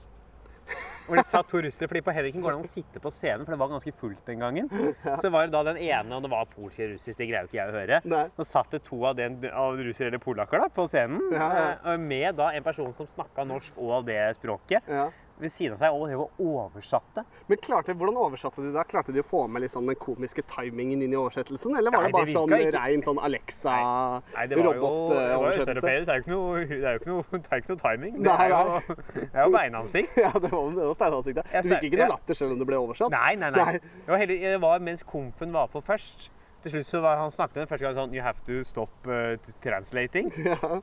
[1.09, 3.47] Hvor de sa to russere, fordi På Henriken går det an å sitte på scenen,
[3.47, 4.69] for det var ganske fullt den gangen.
[5.23, 7.51] Så var det da den ene, og det var polsk eller russisk, det greier jo
[7.51, 8.01] ikke jeg å høre.
[8.13, 8.25] Nei.
[8.37, 11.49] Så satt det to av, den, av russere eller polakker da, på scenen, Ja,
[11.83, 11.97] ja.
[11.97, 15.09] med da en person som snakka norsk og det språket, Ja.
[15.39, 17.25] Ved siden av seg, og drev og oversatte.
[17.49, 18.85] Men klarte, hvordan oversatte de da?
[18.89, 21.77] Klarte de å få med liksom den komiske timingen inn i oversettelsen?
[21.79, 22.73] Eller var Nei, det bare det sånn ikke.
[22.77, 23.31] rein sånn det var
[24.49, 25.87] det var Alexa-robotoversettelse?
[25.89, 27.83] Det, det er jo ikke noe, det er jo ikke noe, det er ikke noe
[27.85, 28.19] timing.
[28.25, 30.19] Det er jo, det er jo beinansikt.
[30.29, 31.53] Ja, det var, det var steinansiktet.
[31.55, 33.15] Du fikk ikke noe latter selv om det ble oversatt?
[33.15, 33.79] Nei, nei, nei.
[33.79, 36.29] Det var, heller, det var mens komfen var på først.
[36.65, 39.07] Til slutt så var han snakket han den første gang sånn You have to stop
[39.07, 40.33] uh, translating.
[40.43, 40.81] Ja.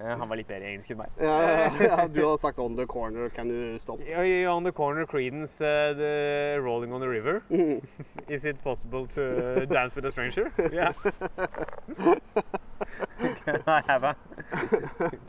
[0.00, 1.08] Eh, han var litt bedre i engelsk enn meg.
[1.20, 4.00] Ja, ja, ja, du har sagt 'on the corner, can you stop'?
[4.52, 7.42] On the corner, Creedence, uh, the Rolling on the River.
[7.50, 7.80] Mm.
[8.28, 10.52] Is it possible to uh, dance with a stranger?
[10.72, 10.92] Yeah.
[13.66, 14.16] I have a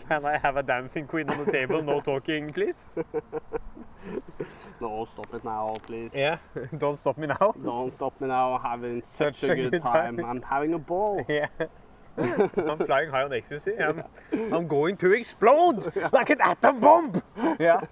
[0.09, 1.81] Can I have a dancing queen on the table?
[1.81, 2.89] No talking, please.
[4.81, 6.13] No, stop it now, please.
[6.77, 7.53] Don't stop me now.
[7.63, 8.53] Don't stop me now.
[8.55, 10.17] I'm having such, Such a, a good, good time.
[10.17, 10.25] time.
[10.25, 11.25] I'm having a ball.
[11.27, 11.47] Yeah.
[12.57, 13.71] I'm flying high on ecstasy.
[13.77, 14.01] I'm,
[14.51, 17.21] I'm going to explode like an atom bomb.
[17.59, 17.79] Ja.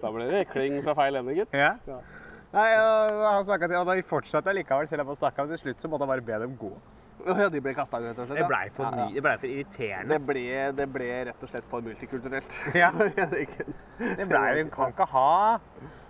[0.00, 1.52] Så ble det kling fra feil ende, gitt.
[1.52, 1.74] ja.
[2.56, 5.50] Nei, og han snakket til, og da fortsatte jeg likevel, selv om han snakket, men
[5.56, 6.70] til slutt så måtte jeg bare be dem gå.
[7.26, 8.38] Ja, de ble kasta ut, rett og slett.
[8.38, 9.14] Det blei for, Ja, ja.
[9.14, 10.12] det ble for irriterende.
[10.12, 10.44] Det ble,
[10.78, 12.58] det ble rett og slett for multikulturelt.
[12.82, 12.90] Ja.
[13.96, 15.30] Det blei, vi kan ikke ha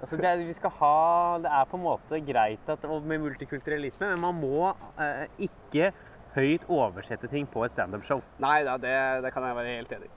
[0.02, 0.94] altså det, vi skal ha,
[1.42, 5.92] det er på en måte greit at, med multikulturalisme, men man må eh, ikke
[6.36, 8.20] høyt oversette ting på et standup-show.
[8.42, 8.94] Nei da, det,
[9.25, 10.14] det kan jeg være helt enig i.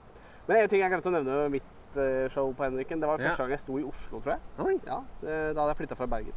[0.48, 3.22] Men en ting jeg glemte å nevne ved mitt eh, show på Henriken, det var
[3.22, 4.46] første gang jeg sto i Oslo, tror jeg.
[4.66, 4.76] Oi.
[4.84, 6.36] Ja, eh, Da hadde jeg flytta fra Bergen.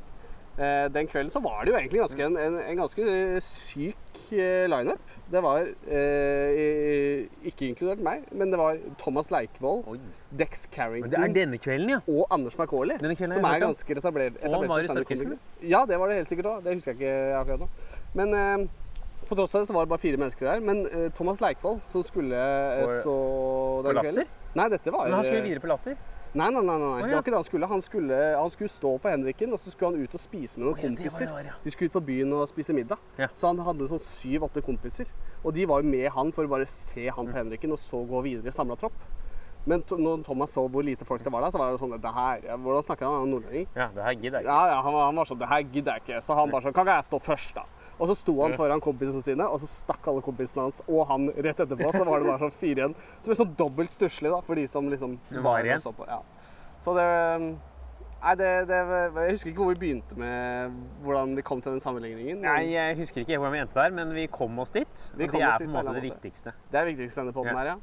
[0.53, 4.19] Eh, Den kvelden så var det jo egentlig ganske en, en, en ganske eh, syk
[4.31, 5.15] eh, lineup.
[5.33, 9.97] Det var eh, ikke inkludert meg, men det var Thomas Leikvoll, Oi.
[10.29, 11.99] Dex Men det er Carrington denne kvelden, ja.
[12.05, 15.41] og Anders McCauley, som er hørt ganske etablert, etablerte Marius standup-komikere.
[15.73, 16.63] Ja, det var det helt sikkert òg.
[16.67, 17.69] Det husker jeg ikke akkurat nå.
[18.13, 18.69] Men eh,
[19.25, 20.63] på tross av det så var det bare fire mennesker der.
[20.69, 22.45] Men eh, Thomas Leikvoll, som skulle
[22.99, 23.17] stå
[23.87, 25.97] den kvelden Nei, dette var Men han skulle videre på Latter.
[26.33, 26.87] Nei, nei, nei, nei.
[26.97, 27.67] Å, det var ikke det han skulle.
[27.69, 30.65] Han skulle, han skulle stå på Henriken, og så skulle han ut og spise med
[30.65, 31.25] noen oh, ja, det var kompiser.
[31.29, 31.57] det var, ja.
[31.63, 33.03] De skulle ut på byen og spise middag.
[33.21, 33.27] Ja.
[33.37, 35.11] Så han hadde sånn syv-åtte kompiser.
[35.43, 37.31] Og de var jo med han for å bare se han Mm.
[37.31, 38.97] på Henriken, og så gå videre i samla tropp.
[39.65, 42.11] Men når Thomas så hvor lite folk det var der, så var det sånn det
[42.11, 43.13] her, ja, Hvordan snakker han?
[43.13, 43.67] Han er nordlending.
[43.77, 44.57] Ja, det her gidder jeg ikke.
[44.57, 46.17] Ja, ja, han var, han var sånn Det her gidder jeg ikke.
[46.25, 47.63] Så han bare sånn Kan ikke jeg stå først, da?
[47.99, 51.27] Og så sto han foran kompisene sine, og så stakk alle kompisene hans og han
[51.29, 51.91] rett etterpå.
[51.93, 52.95] Så var det bare sånn fire igjen.
[53.21, 55.79] Så det ble sånn dobbelt stusslig da, for de som liksom var igjen.
[55.83, 56.07] så på.
[56.09, 56.21] Ja.
[56.81, 57.05] Så det
[58.23, 61.81] Nei, det, det Jeg husker ikke hvor vi begynte med hvordan vi kom til den
[61.83, 62.37] sammenligningen.
[62.39, 65.09] men Nei, jeg husker ikke hvordan vi endte der, men vi kom oss dit.
[65.19, 66.05] Vi og kom det er på en måte det måte.
[66.07, 66.53] viktigste.
[66.71, 67.57] Det er det viktigste denne poden Ja.
[67.59, 67.75] her, ja.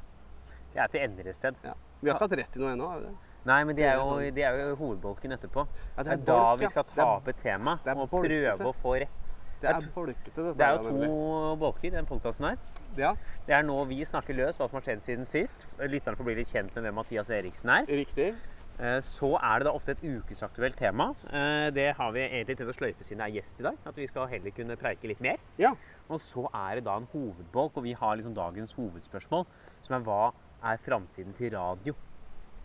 [0.73, 1.55] Det er til Endrested.
[1.63, 1.73] ja.
[2.01, 3.13] Vi har ikke hatt rett i noe ennå, har vi det?
[3.45, 5.67] Nei, men det er, er jo, de er jo hovedbolken etterpå.
[5.97, 8.65] Ja, Det er da bolk, vi skal ta er- opp et tema er og prøve
[8.65, 9.33] å få rett.
[9.61, 10.53] Det er folkete, dette.
[10.57, 12.57] Det er jo to bolker i den podkasten her.
[12.97, 13.11] Ja,
[13.47, 15.67] Det er nå vi snakker løs hva som har skjedd siden sist.
[15.79, 17.85] Lytterne får bli litt kjent med hvem Mathias Eriksen er.
[17.85, 18.35] riktig.
[18.79, 21.13] Eh, Så er det da ofte et ukesaktuelt tema.
[21.31, 23.77] Eh, Det har vi egentlig tenkt å sløyfe siden det er gjest i dag.
[23.85, 25.37] At vi skal heller kunne preike litt mer.
[25.57, 25.73] Ja.
[26.09, 29.45] Og så er det da en hovedbolk, og vi har liksom dagens hovedspørsmål,
[29.83, 31.93] som er hva er framtiden til radio?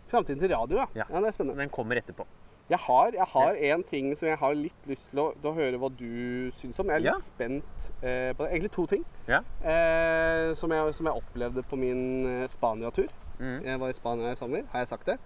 [0.09, 0.85] Framtiden til radio, ja.
[0.95, 1.03] Ja.
[1.09, 1.19] ja.
[1.21, 1.57] Det er spennende.
[1.57, 2.25] Den kommer etterpå.
[2.69, 5.53] Jeg har, jeg har en ting som jeg har litt lyst til å, til å
[5.55, 6.89] høre hva du syns om.
[6.91, 7.19] Jeg er litt Ja.
[7.23, 8.49] spent eh, på det.
[8.51, 9.39] Egentlig to ting Ja.
[9.63, 13.07] eh, som, jeg, som jeg opplevde på min eh, Spania-tur.
[13.39, 13.63] Mm.
[13.63, 14.63] Jeg var i Spania i sommer.
[14.71, 15.17] Har jeg sagt det?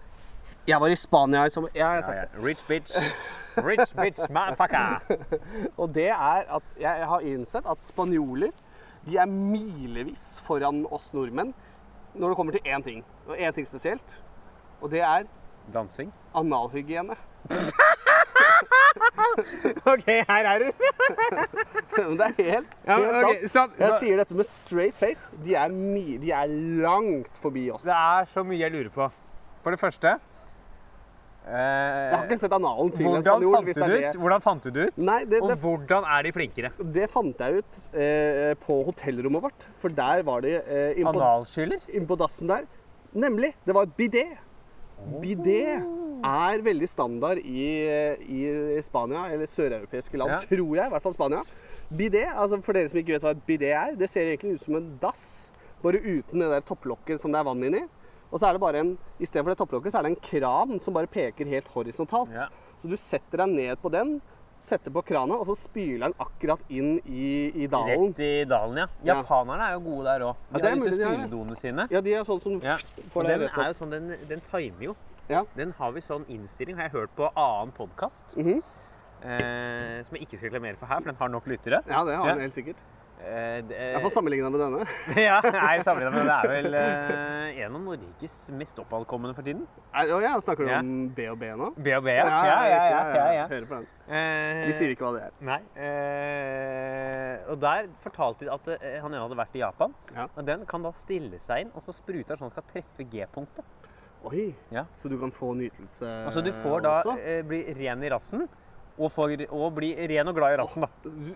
[0.67, 1.69] Jeg var i Spania i sommer.
[1.73, 2.27] Ja, jeg har sagt ja.
[2.35, 2.45] det.
[2.45, 2.93] Rich bitch.
[3.69, 5.01] Rich bitch, motherfucker.
[5.77, 8.51] Og det er at jeg har innsett at spanjoler
[9.07, 11.55] de er milevis foran oss nordmenn
[12.13, 13.01] når det kommer til én ting.
[13.27, 14.19] Og én ting spesielt.
[14.81, 15.25] Og det er
[15.71, 16.11] Dansing.
[16.35, 17.15] analhygiene.
[19.91, 20.67] OK, her er du.
[21.97, 23.77] Men det er helt, Ja, helt sant.
[23.79, 25.29] Jeg sier dette med straight face.
[25.45, 25.71] De er,
[26.21, 26.51] de er
[26.83, 27.85] langt forbi oss.
[27.87, 29.07] Det er så mye jeg lurer på.
[29.61, 30.11] For det første
[31.41, 33.53] Jeg har eh, ikke sett analen til en hvordan, spanjol.
[33.55, 34.19] fant du det det ut?
[34.21, 34.99] hvordan fant du det ut?
[35.09, 36.69] Nei, det, Og hvordan er de flinkere?
[36.97, 39.67] det fant jeg ut eh, på hotellrommet vårt.
[39.81, 41.81] For der var det eh, Analskyller?
[41.97, 42.65] inn på dassen der.
[43.13, 43.53] Nemlig.
[43.67, 44.25] Det var et bidé.
[45.21, 45.63] Bidé
[46.21, 47.63] er veldig standard i,
[48.29, 50.39] i Spania, eller søreuropeiske land, Ja.
[50.45, 50.85] tror jeg.
[50.85, 51.41] I hvert fall Spania.
[51.91, 54.63] Bidé, altså for dere som ikke vet hva et bidé er, det ser egentlig ut
[54.67, 55.51] som en dass,
[55.83, 57.81] bare uten det der topplokket som det er vann inni.
[58.31, 60.21] Og så er det bare en, i stedet for det topplokket, så er det en
[60.23, 62.31] kran som bare peker helt horisontalt.
[62.31, 62.47] Ja.
[62.79, 64.21] Så du setter deg ned på den,
[64.61, 68.11] setter på krana, og så spyler den akkurat inn i, i dalen.
[68.13, 68.87] Rett i dalen, ja.
[69.03, 69.15] Ja.
[69.17, 70.35] Japanerne er jo gode der òg.
[70.53, 71.87] De er har disse spyledoene sine.
[71.91, 72.77] Ja, de er sånn som Ja.
[73.13, 73.73] får deg rett rett er opp.
[73.73, 74.95] jo sånn, den, den timer jo.
[75.29, 75.43] Ja.
[75.55, 78.37] Den har vi sånn innstilling, har jeg hørt på annen podkast.
[78.37, 78.61] Mhm.
[79.23, 81.81] eh, som jeg ikke skal reklamere for her, for den har nok lyttere.
[81.87, 82.33] Ja, det har Ja.
[82.33, 82.75] den helt sikkert.
[83.21, 84.85] Eh, det, Jeg får sammenligna med denne.
[85.29, 89.67] ja, nei, sammenlignet med det er vel eh, en av Norges mest oppadkommende for tiden.
[89.93, 90.79] Å ja, snakker du Ja.
[90.81, 91.69] om B og B nå?
[91.77, 92.25] B og B, ja.
[92.25, 93.01] Ja, ja, ja.
[93.19, 93.45] ja, ja.
[93.51, 93.87] Hører på den.
[94.09, 95.35] Eh, De sier ikke hva det er.
[95.51, 95.59] Nei.
[96.31, 99.93] Eh, og der fortalte de at eh, han ene hadde vært i Japan.
[100.15, 100.25] Ja.
[100.35, 102.69] Og den kan da stille seg inn, og så spruter den sånn at den skal
[102.73, 103.77] treffe G-punktet.
[104.29, 104.83] Oi, Ja.
[105.01, 106.25] så du kan få nytelse også?
[106.29, 108.43] Altså du får da eh, bli ren i rassen,
[109.01, 110.89] og, for, og bli ren og glad i rassen, da.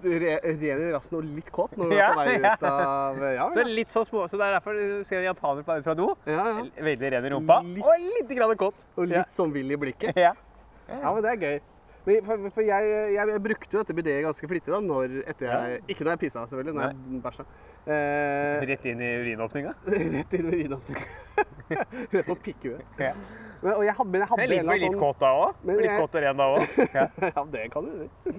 [0.05, 3.21] Re, ren i rassen og litt kåt når du Ja, er på vei ut av
[3.35, 5.87] Ja, Så litt så små, så det er derfor ser en japaner på vei ut
[5.89, 6.09] fra do.
[6.29, 6.65] ja, ja.
[6.89, 7.59] Veldig ren i rumpa.
[7.65, 8.85] Litt- Og litt grann kåt.
[8.97, 10.15] Og litt sånn vill i blikket.
[10.15, 10.33] Ja.
[10.89, 11.59] Ja, men det er gøy.
[12.05, 15.47] Men for, for jeg, jeg, jeg brukte jo dette bidet ganske flittig da, når, etter
[15.49, 17.45] jeg, ikke når jeg pissa, selvfølgelig, når jeg bæsja.
[17.85, 19.73] Eh, Rett inn i urinåpninga?
[20.15, 21.05] rett inn i urinåpninga.
[22.13, 22.81] rett på pikkhuet.
[23.01, 23.11] Ja.
[23.63, 25.63] Men, og jeg hadde, men jeg hadde Jeg litt sånn kåt da òg.
[25.69, 26.75] Litt jeg- kåt og ren da òg.
[26.93, 27.05] Ja.
[27.35, 28.35] Ja, det kan du si.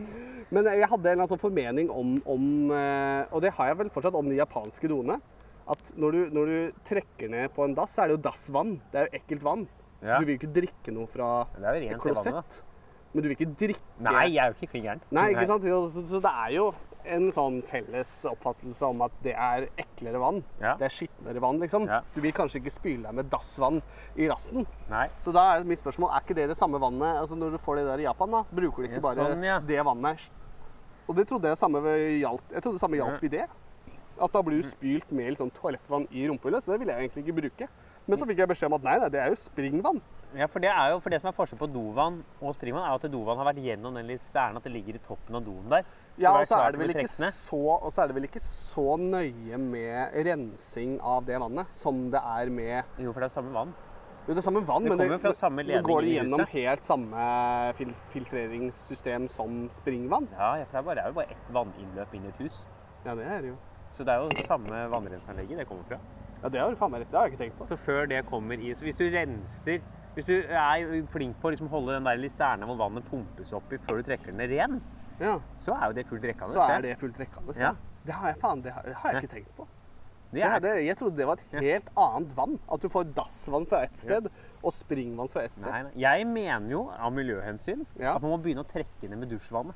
[0.54, 4.14] Men jeg hadde en sånn formening om, om eh, Og det har jeg vel fortsatt
[4.18, 5.18] om de japanske doene.
[5.66, 8.76] At når du, når du trekker ned på en dass, så er det jo dassvann.
[8.92, 9.66] Det er jo ekkelt vann.
[10.04, 10.20] Ja.
[10.20, 12.62] Du vil jo ikke drikke noe fra Det jo rent et i vannet, klosett.
[13.16, 15.00] Men du vil ikke drikke Nei, jeg er jo ikke klin gæren.
[15.16, 15.64] Nei, ikke sant?
[15.64, 16.66] Så, så, det er jo
[17.06, 20.42] en sånn felles oppfattelse om at det er eklere vann.
[20.60, 20.74] Ja.
[20.76, 21.86] Det er skitnere vann, liksom.
[21.88, 22.02] Ja.
[22.12, 23.80] Du vil kanskje ikke spyle deg med dassvann
[24.20, 24.66] i rassen.
[24.90, 25.06] Nei.
[25.24, 27.80] Så da er mitt spørsmål, er ikke det det samme vannet altså Når du får
[27.80, 30.26] det der i Japan, da, bruker du ikke Ja, bare sånn, det vannet?
[31.06, 33.46] Og det trodde jeg samme gjaldt, jeg trodde det samme hjalp i det.
[34.16, 37.06] At da blir du spylt med litt sånn toalettvann i rumpehullet, så det ville jeg
[37.06, 37.68] egentlig ikke bruke.
[38.06, 40.00] Men så fikk jeg beskjed om at nei, nei, det er jo springvann.
[40.36, 42.98] Ja, for det er jo, for det som er forskjell på dovann og springvann, er
[42.98, 45.86] at dovann har vært gjennom den listernen, at det ligger i toppen av doen der.
[46.20, 48.98] Ja, og så er det vel ikke så, og så er det vel ikke så
[49.00, 53.54] nøye med rensing av det vannet som det er med Jo, for det er samme
[53.56, 53.72] vann.
[54.26, 56.84] Jo, det er samme vann, Det men det, fra samme men går det gjennom helt
[56.84, 57.26] samme
[57.78, 60.28] fil filtreringssystem som springvann?
[60.36, 62.40] Ja, ja, for det er, bare, det er jo bare ett vanninnløp inn i et
[62.44, 62.64] hus.
[63.06, 63.58] Ja, det er det jo.
[63.94, 66.00] Så det er jo samme vannrenseanlegget det kommer fra.
[66.42, 67.12] Ja, det har du faen meg rett i.
[67.14, 67.68] Det har jeg ikke tenkt på.
[67.70, 69.78] Så før det kommer i Så hvis du renser
[70.16, 73.72] Hvis du er flink på å liksom holde den der listernen hvor vannet pumpes opp
[73.76, 74.78] i før du trekker den ren,
[75.20, 76.52] Ja, så er jo det fullt rekkende.
[76.52, 77.54] Så er det fullt rekkende.
[77.60, 77.74] Ja.
[78.06, 79.66] Det har jeg faen, det har, det har jeg ikke tenkt på.
[80.36, 82.56] Er, det, jeg trodde det var et helt annet vann.
[82.72, 84.26] At du får dassvann fra ett sted
[84.60, 85.70] og springvann fra ett sted.
[85.72, 85.92] nei, nei.
[86.02, 88.16] Jeg mener jo av miljøhensyn Ja.
[88.16, 89.74] at man må begynne å trekke ned med dusjvannet.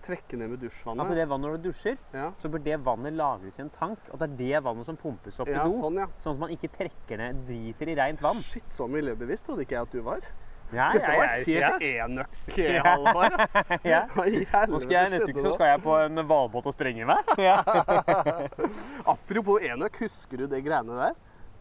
[0.00, 1.02] Trekke ned med dusjvannet.
[1.04, 2.30] Altså det vannet når du dusjer, Ja.
[2.40, 3.98] så bør det vannet lagres i en tank.
[4.10, 5.76] Og det er det vannet som pumpes opp Ja, i do.
[5.76, 6.06] sånn, ja.
[6.18, 8.40] Sånn at man ikke trekker ned driter i rent vann.
[8.40, 10.20] Shit, så miljøbevisst trodde ikke jeg at du var.
[10.72, 13.40] Ja, Dette var ja, helt enøk, Halvard.
[13.84, 14.04] Ja.
[14.70, 17.26] Nå skal jeg, neste uke så skal jeg på en hvalbåt og sprenge meg.
[19.12, 21.18] Apropos enøk, husker du det greiene der?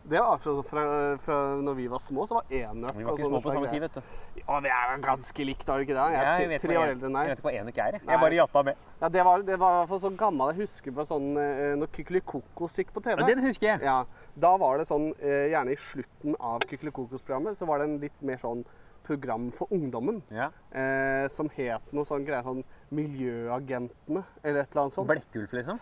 [0.10, 0.84] Det var fra, fra,
[1.22, 3.84] fra når vi var små, så var enøk Vi var ikke små på samme tid,
[3.84, 4.16] vet du.
[4.40, 6.08] Ja, det er ganske likt, har du ikke det?
[6.16, 7.30] Jeg er tre, år eldre enn deg.
[7.30, 7.98] Jeg vet ikke hva enøk er.
[7.98, 8.06] jeg.
[8.10, 8.84] Jeg bare jatta med.
[9.04, 10.54] Ja, det var, det var for sånn gammel.
[10.54, 13.22] Jeg husker fra sånn eh, når Kykelikokos gikk på TV.
[13.22, 13.86] Ja, den husker jeg.
[13.86, 14.00] Ja,
[14.48, 18.26] da var det sånn, eh, gjerne i slutten av Kykelikokos-programmet, så var det en litt
[18.26, 18.66] mer sånn
[19.10, 20.22] program for ungdommen.
[20.34, 20.50] Ja.
[20.74, 25.10] Eh, som het noe sånn greie sånn Miljøagentene, eller et eller annet sånt.
[25.10, 25.82] Blekkulf, liksom.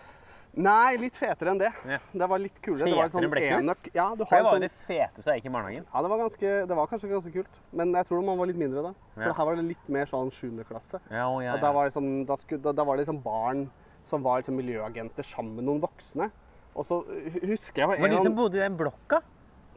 [0.57, 1.69] Nei, litt fetere enn det.
[1.85, 1.99] Ja.
[2.17, 2.87] Det var litt kulere.
[2.89, 3.89] Det var Fetere sånn enøk.
[3.93, 5.85] Ja, du har det var sånn, det feteste jeg gikk i barnehagen.
[5.85, 7.59] ja, det var, ganske, det var kanskje ganske kult.
[7.77, 8.93] Men jeg tror man var litt mindre da.
[9.13, 9.33] For Ja.
[9.37, 10.63] her var det litt mer sånn 7.
[10.65, 10.99] klasse.
[11.11, 13.69] Ja, å, ja, Og da var, liksom, da, skulle, da, da var det liksom barn
[14.03, 16.31] som var liksom miljøagenter sammen med noen voksne.
[16.73, 17.03] Og så
[17.43, 19.21] husker jeg Var en de som bodde i den blokka?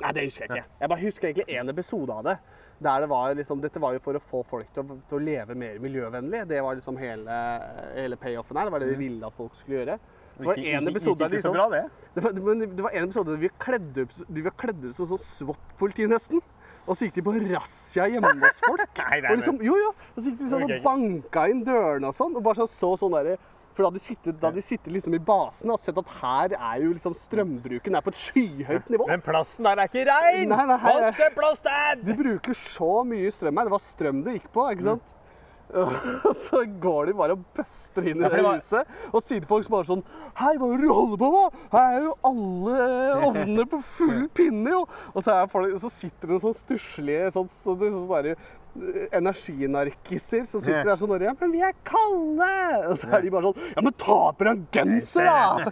[0.01, 0.69] Nei, det husker jeg ikke.
[0.81, 2.39] Jeg bare husker egentlig en episode av det.
[2.81, 5.21] Der det var liksom, Dette var jo for å få folk til å, til å
[5.21, 6.47] leve mer miljøvennlig.
[6.49, 7.37] Det var liksom hele,
[7.99, 8.65] hele payoffen her.
[8.65, 9.99] Det var det de ville at folk skulle gjøre.
[10.47, 11.83] Var det Gikk- en episode der liksom, bra, det.
[12.15, 14.97] det var, men det var en episode der vi var kledd de var kledd ut
[14.97, 16.43] som sånn SWAT-politi nesten.
[16.89, 19.01] Og så gikk de på razzia hjemme hos folk.
[19.11, 19.95] Nei, og liksom, jo, jo.
[20.15, 22.37] Og så gikk de liksom og banka inn dørene og sånn.
[22.39, 23.37] Og bare så sånn derre
[23.71, 26.55] for da hadde de sittet, da de sittet liksom i basen og sett at her
[26.57, 29.07] er jo liksom strømbruken er på et skyhøyt nivå.
[29.09, 30.51] Den plassen der er ikke rein!
[30.51, 32.03] Vask den plassen!
[32.05, 33.71] De bruker så mye strøm her.
[33.71, 35.15] Det var strøm det gikk på, ikke sant?
[36.29, 39.39] Og så går de bare og buster inn i Ja, det var- huset, og sier
[39.43, 40.03] til folk bare sånn
[40.41, 41.59] Hei, hva er det du holder på med?
[41.75, 42.79] Her er jo alle
[43.31, 44.83] ovner på full pinne, jo!
[45.15, 48.35] Og så, folk, så sitter det sånn stusslige sånn, så det, sånn
[49.17, 52.49] energinarkiser som sitter der sånn Ja, men vi er kalde!
[52.91, 55.71] Og så er de bare sånn Ja, men ta på deg en genser, da!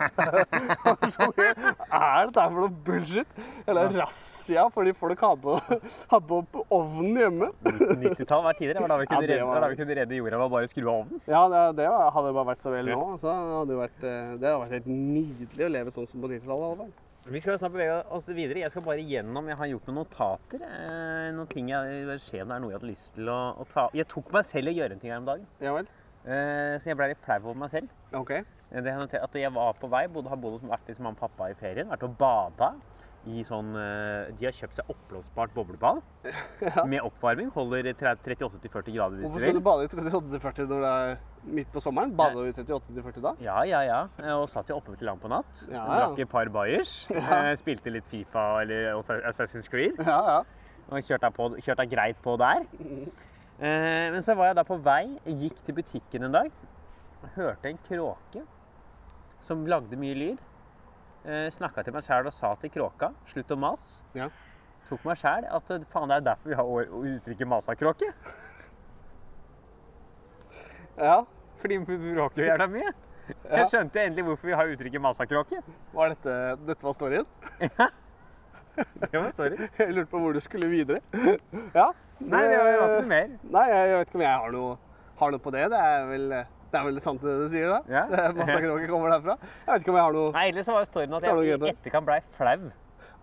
[1.15, 3.39] Sånn, er dette for noe bullshit?
[3.69, 5.57] Eller razzia fordi folk har på,
[6.13, 6.41] har på
[6.75, 7.51] ovnen hjemme.
[7.65, 8.83] 90-tall var tidligere.
[8.85, 10.53] Var da vi kunne, ja, redde, var- var da vi kunne redde jorda ved å
[10.59, 11.23] bare skru av ovnen.
[11.29, 13.03] Ja, det, det hadde bare vært så vel nå.
[13.21, 16.23] Så det hadde jo vært, eh, det hadde vært helt nydelig å leve sånn som
[16.25, 17.05] på 90-tallet.
[17.29, 18.63] Vi skal snart bevege oss videre.
[18.63, 20.63] Jeg skal bare gjennom Jeg har gjort noen notater.
[20.65, 23.67] Eh, noen ting jeg se om det er noe jeg hadde lyst til å, å
[23.69, 25.45] ta Jeg tok meg selv i å gjøre en ting her om dagen.
[25.61, 25.91] Ja vel?
[26.25, 27.93] Eh, så jeg ble litt flau over meg selv.
[28.17, 28.33] OK.
[28.39, 31.05] Eh, Det jeg notert at jeg var på vei, bodde, har bodd hos vært liksom
[31.09, 32.71] mamma og pappa i ferien, vært og bada
[33.29, 36.01] i sånn eh, De har kjøpt seg oppblåsbart boblebad
[36.91, 37.51] med oppvarming.
[37.55, 41.15] Holder 38-40 grader hvis Hvorfor du skal du bade i 38-40 når det er
[41.59, 42.15] midt på sommeren?
[42.19, 43.35] Bader du i 38-40 da?
[43.45, 44.01] Ja, ja, ja.
[44.37, 45.65] Og satt jo oppe til langt på natt.
[45.69, 45.89] Ja, ja.
[46.07, 46.99] Drakk et par bayers.
[47.15, 49.99] eh, Spilte litt Fifa eller Assassin's Creed.
[50.03, 50.39] Ja, ja.
[50.89, 52.65] Og kjørte på, kjørte greit på der.
[53.59, 56.53] Eh, men så var jeg da på vei, gikk til butikken en dag,
[57.35, 58.45] hørte en kråke
[59.45, 60.45] som lagde mye lyd.
[61.29, 64.03] Eh, Snakka til meg sjæl og sa til kråka 'slutt å mase'.
[64.17, 64.29] Ja.
[64.89, 68.13] Tok meg sjæl at eh, faen, det er derfor vi har å- 'masa kråke'.
[70.99, 71.25] Ja.
[71.61, 72.93] Fordi vi bråker jo jævla mye.
[73.53, 75.63] Jeg skjønte endelig hvorfor vi har uttrykket 'masakråke'.
[75.95, 76.35] Var dette,
[76.67, 77.27] dette var storyen?
[77.61, 77.89] ja.
[78.79, 79.57] Det var story.
[79.79, 81.01] Jeg lurte på hvor du skulle videre.
[81.75, 81.91] Ja.
[82.21, 83.29] Nei, det var, det var ikke noe mer.
[83.43, 84.77] Nei, jeg vet ikke om jeg har noe,
[85.21, 85.65] har noe på det.
[85.71, 86.33] Det er vel,
[86.73, 87.81] det er vel sant det du sier da?
[87.89, 88.03] Ja.
[88.11, 89.39] Det er Massakråke kommer derfra.
[89.39, 91.33] Jeg vet ikke om jeg har noe Nei, ellers så var jo storyen at Det
[91.49, 92.71] jeg på i etterkant blei flau.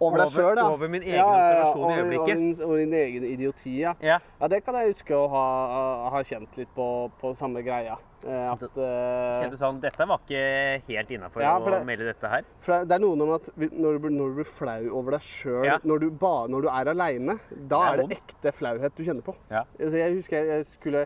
[0.05, 0.63] over deg sjøl, ja.
[0.75, 2.19] over min egen observasjon i øyeblikket.
[2.19, 3.93] Over din, over din egen idioti, ja.
[4.03, 4.17] Ja.
[4.41, 5.43] Ja, det kan jeg huske å ha,
[6.11, 6.87] ha kjent litt på,
[7.21, 7.95] på samme greia.
[8.25, 12.43] Eh, At, eh, Kjente sånn, Dette var ikke helt innafor Ja, å melde dette her.
[12.59, 14.89] for det er- det er noe med at når du, blir- når du blir flau
[14.97, 15.77] over deg sjøl, Ja.
[15.85, 16.09] når, du
[16.49, 19.35] når du er aleine, da Det er er det ekte flauhet du kjenner på.
[19.51, 19.63] Ja.
[19.79, 21.05] Altså, jeg husker jeg, jeg skulle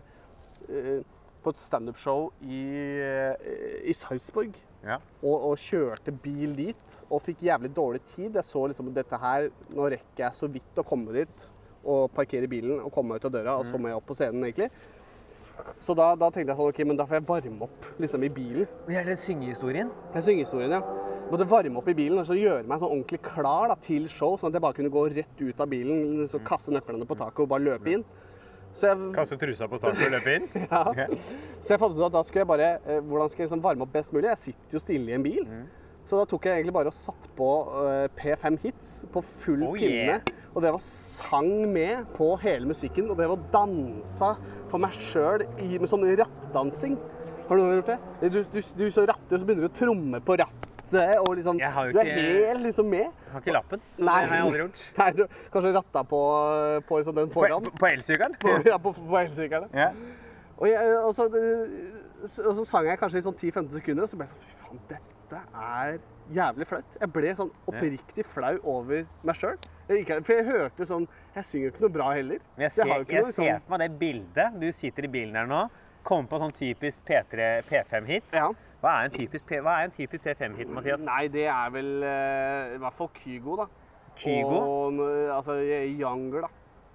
[0.68, 1.02] eh,
[1.42, 2.64] på et standup-show i,
[3.04, 4.58] eh, i Sarpsborg.
[4.84, 4.96] Ja.
[5.20, 8.36] Og, og kjørte bil dit og fikk jævlig dårlig tid.
[8.36, 11.50] Jeg så liksom dette her, nå rekker jeg så vidt å komme dit
[11.80, 14.16] og parkere bilen og komme meg ut av døra, og så må jeg opp på
[14.18, 14.70] scenen egentlig.
[15.80, 18.32] Så da, da tenkte jeg sånn, ok, men da får jeg varme opp liksom i
[18.32, 18.68] bilen.
[18.88, 19.92] Er det syngehistorien?
[20.14, 20.80] Jeg synger historien, ja.
[21.30, 24.36] Måtte varme opp i bilen og så gjøre meg sånn ordentlig klar da, til show,
[24.36, 27.44] sånn at jeg bare kunne gå rett ut av bilen, så kaste nøklene på taket
[27.44, 28.06] og bare løpe inn.
[28.76, 30.44] Så jeg, Kaste trusa på taket og løpe inn?
[30.70, 31.06] ja.
[31.60, 33.82] så jeg fant ut at da skulle jeg bare eh, Hvordan skal jeg liksom varme
[33.86, 34.28] opp best mulig?
[34.30, 35.42] Jeg sitter jo stille i en bil.
[36.08, 37.48] Så da tok jeg egentlig bare og satt på
[37.84, 40.16] eh, P5 Hits på full Oh, pinne.
[40.16, 40.36] yeah.
[40.54, 43.10] Og drev og sang med på hele musikken.
[43.12, 44.32] Og drev og dansa
[44.70, 46.96] for meg sjøl med sånn rattdansing.
[47.50, 47.98] Har du gjort det?
[48.30, 50.69] Du, du, du så ratter, og så begynner du å tromme på rattet.
[50.92, 53.06] Og liksom, Jeg du er helt liksom med.
[53.06, 54.20] Jeg har ikke lappen, så Nei.
[54.20, 54.84] det har jeg aldri gjort.
[54.98, 55.22] Nei, du
[55.52, 56.20] kanskje ratta på,
[56.88, 57.62] på liksom den foran.
[57.68, 58.36] på, på elsykkelen?
[58.66, 59.70] Ja, på, på elsykkelen.
[59.76, 59.90] Ja.
[60.60, 60.68] Og,
[61.06, 61.28] og, så,
[62.44, 64.56] og så sang jeg kanskje i sånn 10-15 sekunder, og så ble jeg sånn Fy
[64.60, 66.00] faen, dette er
[66.34, 66.96] jævlig flaut.
[67.00, 69.56] Jeg ble sånn oppriktig flau over meg sjøl.
[69.90, 72.42] For jeg hørte sånn Jeg synger jo ikke noe bra heller.
[72.56, 74.60] Men jeg ser, ikke jeg noe ser liksom- for meg det bildet.
[74.60, 75.62] Du sitter i bilen her nå.
[76.02, 78.32] Kommer på sånn typisk P3, P5-hit.
[78.32, 78.50] Ja.
[78.80, 81.02] Hva er en typisk, P, er en typisk P5-hit, Mathias?
[81.04, 83.66] Nei, det er vel uh, i hvert fall Kygo, da.
[84.16, 84.60] Kygo?
[84.64, 85.02] Og
[85.36, 85.58] altså
[86.00, 86.50] Younger, da.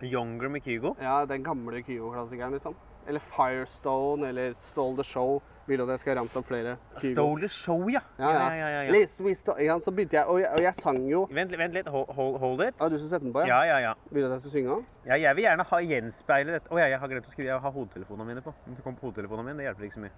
[0.05, 0.95] Younger med Kygo?
[1.01, 2.75] Ja, Den gamle Kygo-klassikeren, liksom.
[3.07, 5.41] Eller Firestone eller Stole the Show.
[5.67, 6.75] Vil du at jeg skal ramse opp flere?
[6.99, 7.13] Kygo.
[7.13, 8.01] Stole the Show, ja.
[8.19, 8.41] Ja, ja.
[8.53, 8.91] ja, ja, ja.
[8.93, 11.73] List, we sto- ja, så begynte jeg, og jeg, og jeg sang jo Vent, vent
[11.77, 11.87] litt.
[11.89, 12.75] Hold, hold, hold it.
[12.81, 13.91] Ja, du skal sette den på, Ja, ja, ja.
[13.91, 13.93] ja.
[14.11, 14.85] Vil du at jeg skal synge den?
[15.05, 16.73] ja jeg vil gjerne ha gjenspeile dette.
[16.73, 17.49] Å ja, jeg har glemt å skrive.
[17.53, 18.53] Jeg har hodetelefonene mine på.
[18.65, 20.17] Om det kommer på hodetelefonene mine, det hjelper ikke så mye.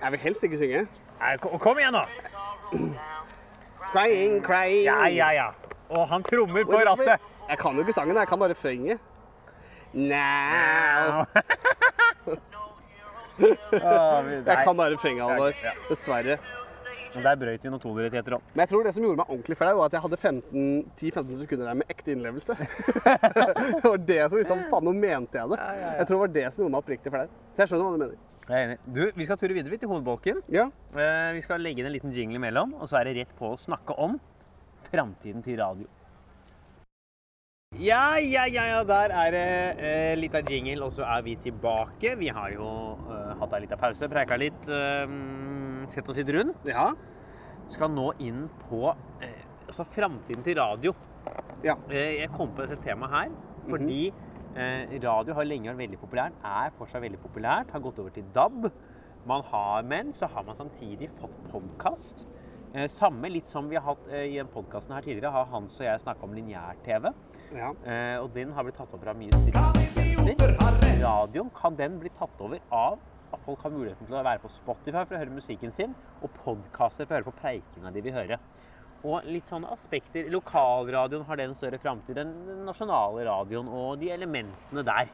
[0.00, 0.86] Jeg vil helst ikke synge.
[1.20, 2.04] Nei, kom, kom igjen, nå!
[3.90, 4.84] Crying, crying.
[4.86, 5.48] Ja, ja, ja.
[5.90, 7.18] Og han trommer på rattet.
[7.48, 8.98] Jeg kan jo ikke sangen, jeg kan bare refrenget.
[9.92, 11.24] Now.
[13.40, 15.54] Jeg kan bare refrenget, Halvor.
[15.64, 15.72] Ja.
[15.88, 16.36] Dessverre.
[17.14, 18.42] Men Der brøyt vi noen tonerettigheter òg.
[18.52, 20.66] Men jeg tror det som gjorde meg ordentlig flau, var at jeg hadde 15
[21.00, 22.54] 10-15 sekunder der med ekte innlevelse.
[23.80, 25.58] det var det som liksom Faen, nå mente jeg det.
[25.98, 27.24] Jeg tror det var det som gjorde meg oppriktig flau.
[27.50, 28.20] Så jeg skjønner hva du mener.
[28.50, 28.78] Jeg er enig.
[28.90, 30.40] Du, vi skal ture videre til hovedbolken.
[30.50, 30.64] Ja.
[30.90, 33.52] Eh, Vi skal legge inn en liten jingle imellom, og så er det rett på
[33.54, 34.16] å snakke om
[34.90, 35.86] framtiden til radio.
[37.78, 39.44] Ja, ja, ja, ja, der er det
[39.78, 42.16] eh, litt av jingle, og så er vi tilbake.
[42.18, 42.66] Vi har jo
[43.06, 45.14] eh, hatt ei lita pause, preika litt, eh,
[45.92, 46.66] sett oss litt rundt.
[46.66, 46.88] Ja.
[47.70, 48.88] Skal nå inn på
[49.22, 50.96] eh, altså framtiden til radio.
[51.62, 51.76] ja.
[51.92, 53.30] Eh, Jeg kom på dette temaet her
[53.70, 54.29] fordi eh,
[55.04, 58.70] radio har lenge vært veldig populært, er fortsatt veldig populært, har gått over til DAB.
[59.28, 62.26] Man har, men så har man samtidig fått podkast.
[62.72, 65.80] Eh, samme litt som vi har hatt eh, i den podkasten her tidligere, har Hans
[65.80, 67.10] og jeg snakka om lineær-TV.
[67.50, 67.72] ja.
[67.82, 70.54] Eh, og den har blitt tatt over av mye streamingtjenester.
[71.00, 73.00] Radioen kan den bli tatt over av
[73.34, 76.30] at folk har muligheten til å være på Spotify for å høre musikken sin, og
[76.44, 78.38] podkaster for å høre på preikinga de vil høre.
[79.04, 80.28] Og litt sånne aspekter.
[80.30, 85.08] Lokalradioen har det en større framtid enn den nasjonale radioen og de elementene der.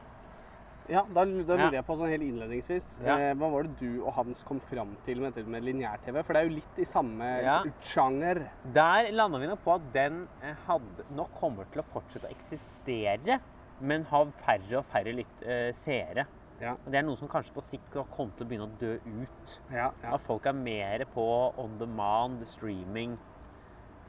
[0.89, 1.65] Ja, da, da Ja.
[1.65, 3.01] lurer jeg på sånn helt innledningsvis.
[3.03, 3.17] Ja.
[3.19, 6.23] Eh, hva var det du og Hans kom fram til med med lineær-TV?
[6.23, 7.63] For det er jo litt i samme Ja.
[7.81, 8.49] sjanger.
[8.73, 12.31] Der landa vi nok på at den eh, hadde, nok kommer til å fortsette å
[12.31, 13.39] eksistere,
[13.81, 16.25] men ha færre og færre lytt, eh, seere.
[16.61, 16.71] Ja.
[16.71, 18.95] Og Det er noe som kanskje på sikt kan komme til å begynne å dø
[19.21, 19.59] ut.
[19.69, 20.13] Ja, ja.
[20.13, 23.17] At folk er mer på on demand, streaming,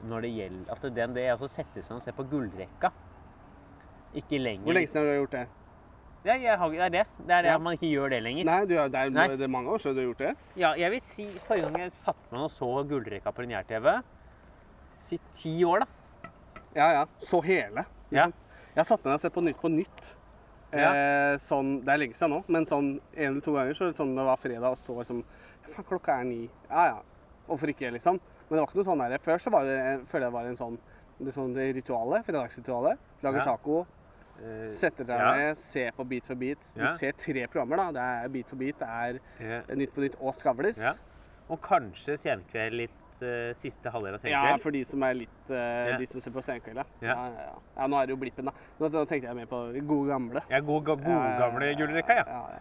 [0.07, 2.91] når det gjelder At DND det altså å sette seg og se på gullrekka.
[4.19, 5.47] Ikke lenger Hvor lenge siden har du gjort det?
[6.25, 7.03] Ja, har, det er det.
[7.25, 7.55] Det er det Ja.
[7.55, 8.45] at man ikke gjør det lenger.
[8.45, 9.27] Nei, du, det, er, Nei.
[9.39, 10.31] det er mange år siden du har gjort det.
[10.59, 14.01] Ja, jeg vil si Forrige gang jeg satt meg og så gullrekka på lineær-TV
[14.99, 16.31] Si ti år, da.
[16.75, 17.03] Ja, ja.
[17.23, 17.85] Så hele.
[18.11, 18.25] Ja.
[18.75, 20.01] Jeg har satt meg og sett på Nytt på Nytt.
[20.73, 20.89] Ja.
[20.93, 24.11] Eh, sånn, det er lenge siden nå, men sånn en eller to ganger så sånn,
[24.19, 25.23] det var fredag og så liksom
[25.69, 26.43] Faen, klokka er ni.
[26.69, 26.99] Ja ja.
[27.47, 28.19] Hvorfor ikke, liksom?
[28.49, 29.21] Men det var ikke noe sånn der.
[29.23, 30.77] Før så var det, jeg føler jeg det var en sånn
[31.19, 32.97] det, sånn det ritualet, fredagsritualet.
[33.21, 33.45] Lager Ja.
[33.45, 33.85] taco,
[34.41, 35.35] eh, Setter deg ja.
[35.35, 36.59] ned, ser på Beat for beat.
[36.75, 36.93] Du Ja.
[36.93, 37.91] ser tre programmer, da.
[37.91, 39.75] Det er Beat for beat, det er.
[39.75, 40.79] Nytt på nytt og Skavlis.
[40.81, 40.93] Ja.
[41.49, 44.49] Og kanskje Senkveld litt eh, siste halvdel av Senkveld?
[44.49, 45.97] Ja, for de som er litt uh.
[45.97, 46.85] De som ser på Senkveld, ja.
[47.01, 47.87] Ja.
[47.87, 48.51] Nå er det jo Blippen, da.
[48.79, 50.41] Nå, tenkte jeg mer på gode gamle.
[50.49, 52.59] Ja, gode, gode gamle julerekka, ja.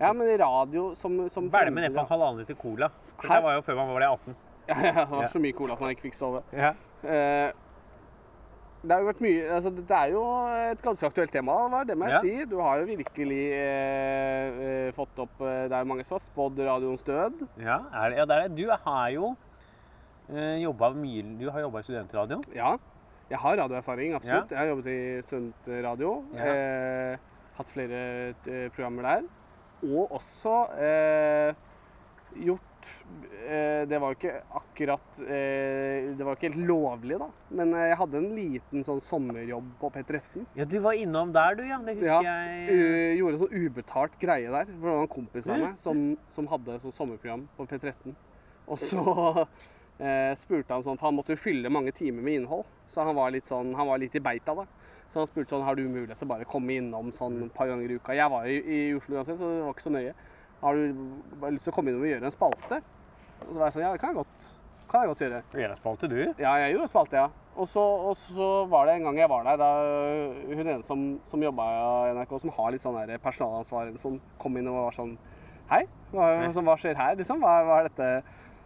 [0.00, 2.90] Ja, men radio som, som Velg med ned på en halvannen liter cola.
[3.16, 4.36] For Det var jo før man ble 18.
[4.68, 6.42] Ja, ja, det var så mye cola at man ikke fikk sove.
[6.52, 6.72] Ja.
[7.06, 7.52] Eh,
[8.86, 10.20] det har jo vært mye altså, Det er jo
[10.72, 12.20] et ganske aktuelt tema, Alvar, det må jeg Ja.
[12.22, 12.44] si.
[12.50, 16.22] Du har jo virkelig eh, eh, fått opp eh, Det er jo mange som har
[16.22, 17.46] spådd radioens død.
[17.62, 18.56] Ja, er det, ja, det er det.
[18.60, 19.32] Du har jo
[20.30, 22.40] eh, jobba mye Du har jobba i studentradio.
[22.54, 22.76] Ja.
[23.30, 24.52] Jeg har radioerfaring, absolutt.
[24.54, 26.12] Jeg har jobbet i studentradio.
[26.38, 27.16] Eh,
[27.58, 28.02] hatt flere
[28.46, 29.26] eh, programmer der.
[29.82, 31.54] Og også eh,
[32.46, 32.65] gjort
[33.86, 37.28] Det var jo ikke akkurat eh, Det var ikke helt lovlig, da.
[37.54, 40.46] Men eh, jeg hadde en liten sånn sommerjobb på P13.
[40.58, 41.78] Ja, du var innom der, du, ja.
[41.78, 42.66] Det Ja, husker jeg.
[42.66, 44.72] Uh, gjorde en sånn ubetalt greie der.
[44.72, 48.16] For det var en kompis av meg som, som hadde sånn sommerprogram på P13.
[48.66, 49.02] Og så
[50.02, 52.66] eh, spurte han sånn For han måtte jo fylle mange timer med innhold.
[52.90, 54.66] Så han var litt sånn, han var litt i beita, da.
[55.12, 57.70] Så han spurte sånn Har du mulighet til å bare komme innom sånn et par
[57.70, 58.16] ganger i uka?
[58.16, 60.16] Jeg var i, i Oslo uansett, så det var ikke så nøye.
[60.60, 61.08] Har du
[61.40, 62.78] bare lyst til å komme innom og gjøre en spalte?
[63.40, 64.46] Og så var jeg sånn Ja, det kan jeg godt,
[64.90, 65.42] kan jeg godt gjøre.
[65.52, 66.16] Du gjør en spalte, du.
[66.40, 67.28] Ja, jeg gjorde spalte, ja.
[67.56, 69.68] Og så, og så var det en gang jeg var der, da
[70.50, 74.18] hun ene som, som jobba i NRK, som har litt sånn der personalansvar, eller sånn,
[74.40, 75.16] kom inn og var sånn
[75.66, 75.80] Hei,
[76.12, 77.40] hva, sånn, hva skjer her, liksom?
[77.42, 78.10] Hva, hva er dette?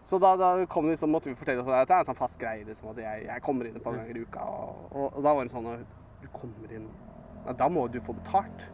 [0.05, 2.19] Så da, da kom det liksom, måtte vi fortelle oss at det er en sånn
[2.19, 4.45] fast greie, liksom, at jeg, jeg kommer inn et par ganger i uka.
[4.45, 5.71] Og, og, og da var det sånn
[6.21, 6.91] du kommer inn
[7.47, 8.67] ja, Da må du få betalt.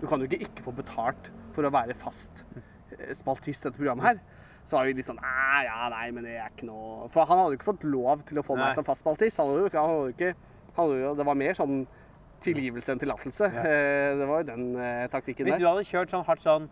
[0.00, 4.10] Du kan jo ikke ikke få betalt for å være fast eh, spaltist dette programmet
[4.12, 4.20] her.
[4.66, 7.38] Så var vi litt sånn Æ, ja, nei, men det er ikke noe For han
[7.38, 9.38] hadde jo ikke fått lov til å få meg som fast spaltist.
[9.38, 10.32] Han hadde jo ikke, han hadde ikke
[10.76, 11.76] han hadde jo, Det var mer sånn
[12.44, 13.46] tilgivelse enn tillatelse.
[13.54, 13.62] Ja.
[14.20, 15.62] Det var jo den eh, taktikken Hvis der.
[15.62, 16.66] du hadde kjørt sånn hardt sånn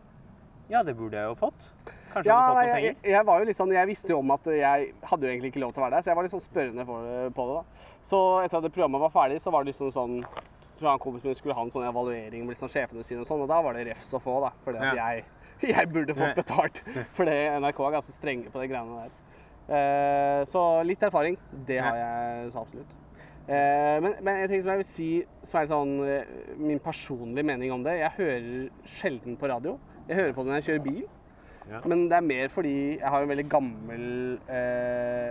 [0.72, 1.68] Ja, det burde jeg jo fått.
[2.14, 3.12] Kanskje Ja, jeg hadde fått noen jeg, penger.
[3.14, 5.62] jeg var jo litt sånn, jeg visste jo om at jeg hadde jo egentlig ikke
[5.64, 7.56] lov til å være der, så jeg var litt sånn spørrende for, på det.
[7.62, 7.86] da.
[8.10, 10.98] Så etter at det programmet var ferdig, så var det liksom sånn jeg tror han
[11.02, 13.60] kompisen min skulle ha en sånn evaluering med liksom sjefene sine og sånn, og da
[13.62, 14.50] var det refs å få, da.
[14.64, 15.06] Fordi at Ja.
[15.14, 15.24] jeg,
[15.74, 16.82] jeg burde fått betalt.
[17.14, 19.20] Fordi NRK er ganske strenge på de greiene der.
[19.64, 22.92] Eh, så litt erfaring, det har jeg så absolutt.
[23.48, 25.08] Eh, men, men en ting som jeg vil si,
[25.44, 28.46] som er sånn eh, min personlige mening om det Jeg hører
[28.88, 29.74] sjelden på radio.
[30.08, 31.02] Jeg hører på det når jeg kjører bil.
[31.70, 31.78] Ja.
[31.88, 34.02] Men det er mer fordi jeg har en veldig gammel
[34.52, 35.30] eh,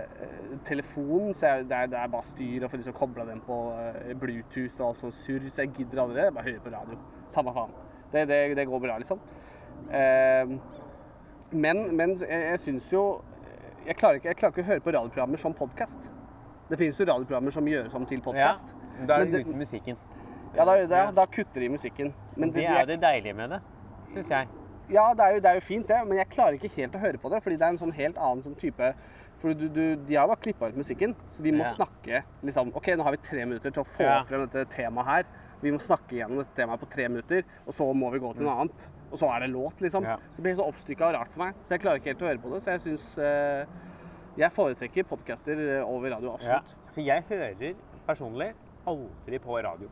[0.66, 3.58] telefon, så jeg, det, er, det er bare styr å få liksom kobla den på
[3.78, 6.24] eh, Bluetooth og alt sånt surr, så jeg gidder aldri.
[6.34, 6.98] Bare hører på radio.
[7.34, 7.76] Samme faen.
[8.12, 9.22] Det, det, det går bra, liksom.
[9.94, 10.56] Eh,
[11.54, 13.04] men, men jeg, jeg syns jo
[13.84, 16.10] jeg klarer, ikke, jeg klarer ikke å høre på radioprogrammer som podkast.
[16.70, 18.50] Det finnes jo radioprogrammer som gjøres om til Ja,
[19.06, 19.96] da er det det- uten musikken.
[20.54, 22.12] Ja, da, da, da kutter de musikken.
[22.36, 23.60] Men Det er jo det deilige med det,
[24.14, 24.48] syns jeg.
[24.92, 27.00] Ja, det er, jo, det er jo fint, det, men jeg klarer ikke helt å
[27.00, 27.42] høre på det.
[27.42, 28.94] Fordi det er en sånn helt annen sånn type
[29.44, 31.72] For du, du, De har bare klippa ut musikken, så de må Ja.
[31.74, 34.22] snakke liksom OK, nå har vi tre minutter til å få Ja.
[34.24, 35.24] frem dette temaet her.
[35.60, 38.44] Vi må snakke gjennom dette temaet på tre minutter, og så må vi gå til
[38.44, 38.86] noe annet.
[39.12, 40.02] Og så er det låt, liksom.
[40.04, 40.16] Ja.
[40.32, 41.54] Så det blir så oppstykka og rart for meg.
[41.64, 42.62] Så jeg klarer ikke helt å høre på det.
[42.64, 43.66] Så jeg syns eh,
[44.36, 46.74] Jeg foretrekker podcaster eh, over radio, Ja, absolutt.
[46.94, 47.74] for jeg hører
[48.06, 48.52] personlig
[48.86, 49.88] aldri på radio.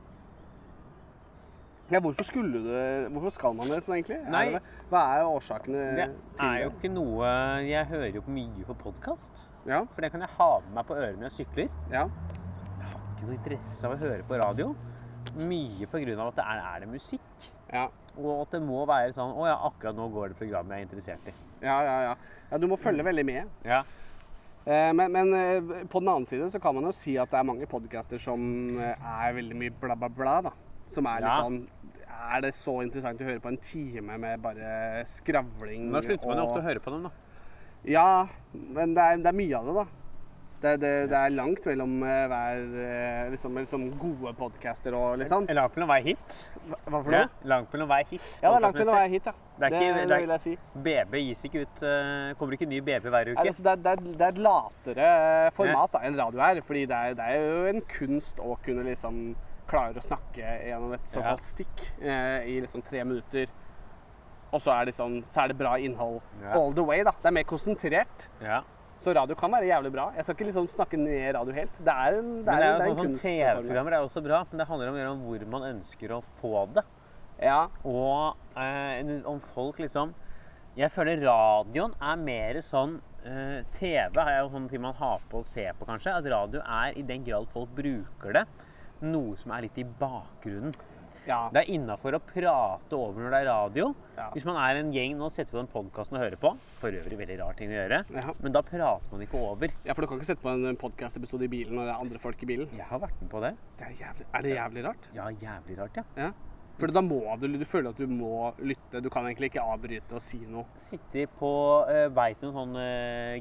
[1.92, 2.68] Ja, hvorfor skulle du
[3.12, 4.18] Hvorfor skal man det sånn, egentlig?
[4.32, 4.46] Nei.
[4.48, 4.84] det det?
[4.92, 6.06] Hva er årsakene Det
[6.38, 7.32] til er jo ikke noe
[7.68, 9.44] Jeg hører jo mye på podkast.
[9.68, 11.68] Ja, For det kan jeg ha med meg på ørene når jeg sykler.
[11.92, 12.06] ja.
[12.82, 14.72] Jeg har ikke noe interesse av å høre på radio.
[15.38, 17.50] Mye av at det er, er det musikk.
[17.72, 17.88] ja.
[18.18, 20.88] Og at det må være sånn Å ja, akkurat nå går det programmet jeg er
[20.88, 21.32] interessert i.
[21.62, 22.16] Ja, ja, ja.
[22.50, 23.48] ja du må følge veldig med.
[23.64, 23.78] Ja.
[24.66, 27.38] Eh, Men, men eh, på den annen side så kan man jo si at det
[27.40, 28.42] er mange podcaster som
[28.76, 30.34] eh, er veldig mye bla, bla, bla.
[30.48, 30.52] da.
[30.92, 31.38] Som er litt Ja.
[31.46, 31.62] sånn
[32.22, 35.88] Er det så interessant å høre på en time med bare skravling?
[35.92, 37.10] Da slutter man jo ofte å høre på dem, da.
[37.88, 38.06] Ja,
[38.52, 39.88] men det er, det er mye av det, da.
[40.62, 45.48] Det, det, det er langt mellom eh, hver eh, liksom, liksom gode podcaster og liksom.
[45.50, 46.36] Langt mellom hver hit.
[46.68, 47.48] Hva for for Ja, noe?
[47.50, 48.28] langt mellom hver hit.
[48.38, 49.34] Ja, det er langt mellom hver hit, ja.
[49.58, 50.54] Det er ikke- det, det vil jeg si.
[50.86, 53.42] BB gis ikke ut eh, Kommer ikke ny BB hver uke.
[53.42, 55.10] Altså, det, er, det, er, det er et latere
[55.58, 56.62] format da, enn radio er.
[56.70, 59.18] fordi det er, det er jo en kunst å kunne liksom
[59.72, 63.50] klare å snakke gjennom et såkalt stikk eh, i liksom tre minutter.
[64.52, 66.20] Og så er, det sånn, så er det bra innhold
[66.52, 67.00] all the way.
[67.08, 67.14] da.
[67.22, 68.26] Det er mer konsentrert.
[68.44, 68.60] Ja.
[69.02, 70.10] Så radio kan være jævlig bra.
[70.14, 71.78] Jeg skal ikke liksom snakke ned radio helt.
[71.82, 73.22] Det er en, det er, det er en- jo en sånn som.
[73.24, 76.84] TV-programmer er også bra, men det handler om, om hvor man ønsker å få det.
[77.42, 77.62] Ja.
[77.88, 80.12] Og eh, om folk liksom
[80.76, 82.94] Jeg føler radioen er mer sånn
[83.26, 86.12] eh, TV er jo sånn ting man har på og ser på, kanskje.
[86.20, 88.44] At radio er, i den grad folk bruker det,
[89.04, 90.74] noe som er litt i bakgrunnen.
[91.26, 91.44] Ja.
[91.54, 93.90] Det er innafor å prate over når det er radio.
[94.16, 94.28] Ja.
[94.34, 96.50] Hvis man er en gjeng Nå setter vi på den podkasten og hører på.
[96.82, 98.00] For øvrig veldig rar ting å gjøre.
[98.10, 98.36] Ja.
[98.42, 99.74] Men da prater man ikke over.
[99.86, 102.22] ja, for du kan ikke sette på en podkast-episode i bilen når det er andre
[102.22, 102.72] folk i bilen.
[102.74, 103.52] Jeg har vært med på det.
[103.78, 105.12] Det er, jævlig, er det jævlig rart?
[105.14, 106.08] Ja, jævlig rart, ja.
[106.26, 106.32] Ja.
[106.80, 109.02] For da må du, du føler at du må lytte.
[109.04, 110.64] Du kan egentlig ikke avbryte og si noe.
[110.80, 111.52] Sitter på
[111.86, 112.86] uh, vei til noen sånne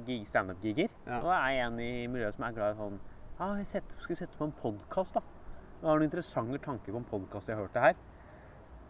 [0.05, 0.93] gig, standup-giger.
[1.23, 2.99] Og er en i miljøet som er glad i sånn
[3.41, 5.40] ah, jeg setter, Skal sette på en podkast, da?
[5.81, 7.95] Jeg har noen interessante tanker på en podkast jeg hørte her.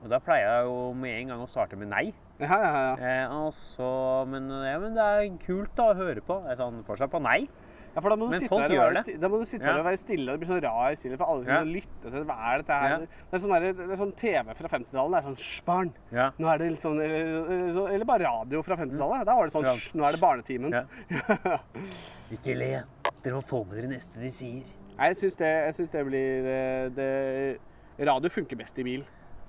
[0.02, 2.08] Og da pleier jeg jo med en gang å starte med nei.
[2.42, 2.94] Ja, ja, ja.
[2.98, 3.88] Eh, altså,
[4.28, 6.40] men, ja, men det er kult da å høre på.
[6.50, 7.46] Jeg sånn, fortsatt på nei.
[7.92, 9.14] Ja, for da må du Men sitte folk gjør det.
[9.20, 9.74] da må du sitte Ja.
[9.74, 11.74] der og være stille, og det blir sånn rar stille, for alle skal Ja.
[11.76, 12.90] lytte til hva er dette her?
[12.90, 12.98] Ja.
[13.00, 15.12] Det, er sånn der, det er sånn TV fra 50-tallet.
[15.12, 15.94] Det er sånn «Hysj, barn.
[16.12, 16.30] Ja.
[16.40, 19.26] Nå er det litt sånn Eller eller bare radio fra 50-tallet.
[19.26, 19.76] Da var det sånn Ja.
[19.94, 20.88] Nå er det Barnetimen.
[22.32, 22.84] Ikke le.
[23.22, 24.64] Dere må få med dere neste de sier.
[25.02, 25.52] Nei, jeg syns det,
[25.96, 27.08] det blir eh, det,
[28.06, 29.02] Radio funker best i bil.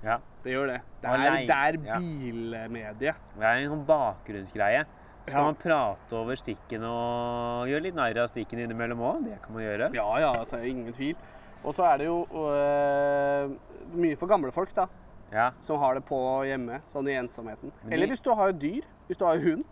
[0.03, 0.15] Ja.
[0.43, 0.79] Det gjør det.
[1.03, 1.97] Det er, Alene, det er ja.
[2.01, 3.13] bilmedie.
[3.37, 4.81] Det er en sånn bakgrunnsgreie.
[5.27, 5.43] Skal Ja.
[5.45, 9.21] man prate over stikken og gjøre litt narr av stikken innimellom òg?
[9.29, 9.91] Det kan man gjøre.
[9.95, 11.15] Ja, ja, altså, ingen tvil.
[11.63, 13.53] Og så er det jo øh,
[13.93, 14.87] mye for gamle folk, da.
[15.31, 15.51] Ja.
[15.61, 16.17] Som har det på
[16.49, 17.71] hjemme, sånn i ensomheten.
[17.85, 19.63] De- Eller hvis du har dyr, hvis du har hund,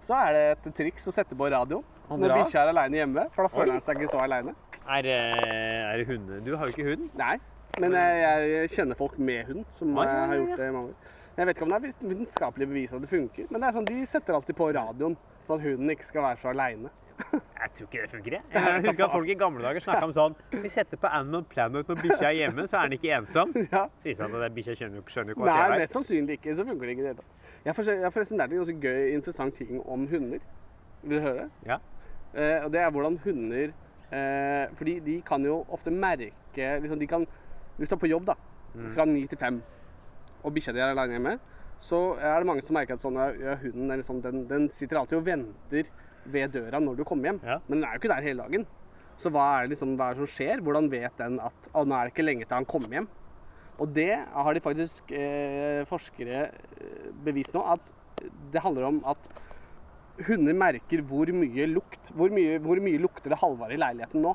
[0.00, 3.28] så er det et triks å sette på radioen når bikkja er aleine hjemme.
[3.32, 4.54] For da føler han seg ikke så aleine.
[4.84, 6.40] Er, eh, er det hunde?
[6.44, 7.08] Du har jo ikke hund.
[7.16, 7.36] Nei.
[7.80, 10.26] Men jeg, jeg kjenner folk med hund som Ja, ja, ja.
[10.30, 11.12] har gjort det i mange år.
[11.34, 13.86] Jeg vet ikke om det er vitenskapelig bevis at det funker, men det er sånn,
[13.88, 15.16] de setter alltid på radioen,
[15.48, 16.92] sånn at hunden ikke skal være så aleine.
[17.64, 18.34] Jeg tror ikke det funker.
[18.36, 18.42] jeg.
[18.52, 21.88] Jeg husker at folk i gamle dager snakka om sånn Vi setter på Animal Planet
[21.90, 23.52] når bikkja er hjemme, så er den ikke ensom.
[23.74, 23.84] Ja.
[24.02, 25.82] Så viser det seg at bikkja skjønner skjønner hva Nei, det er.
[25.84, 26.54] mest sannsynlig ikke.
[26.58, 27.54] Så funker det ikke i det hele tatt.
[27.64, 30.42] Jeg har forresten lært en ganske gøy, interessant ting om hunder.
[31.04, 31.46] Vil du høre?
[31.70, 31.78] Ja.
[32.34, 33.72] Eh, og det er hvordan hunder
[34.14, 37.26] eh, Fordi de kan jo ofte merke liksom, de kan,
[37.78, 38.36] Hvis du er på jobb da,
[38.74, 38.88] Mm.
[38.90, 39.60] fra ni til fem,
[40.42, 41.32] og bikkja di er alene hjemme,
[41.78, 45.18] så er det mange som merker at sånn, ja, hunden liksom, den, den sitter alltid
[45.20, 45.90] og venter
[46.26, 47.38] ved døra når du kommer hjem.
[47.46, 47.60] Ja.
[47.68, 48.66] Men den er jo ikke der hele dagen.
[49.16, 50.58] Så hva er, det liksom, hva er det som skjer?
[50.66, 53.06] Hvordan vet den at å, nå er det ikke lenge til han kommer hjem?
[53.78, 57.94] Og det har de faktisk eh, forskere eh, bevist nå, at
[58.50, 59.30] det handler om at
[60.28, 64.34] hunder merker hvor mye lukt Hvor mye, hvor mye lukter det Halvard i leiligheten nå?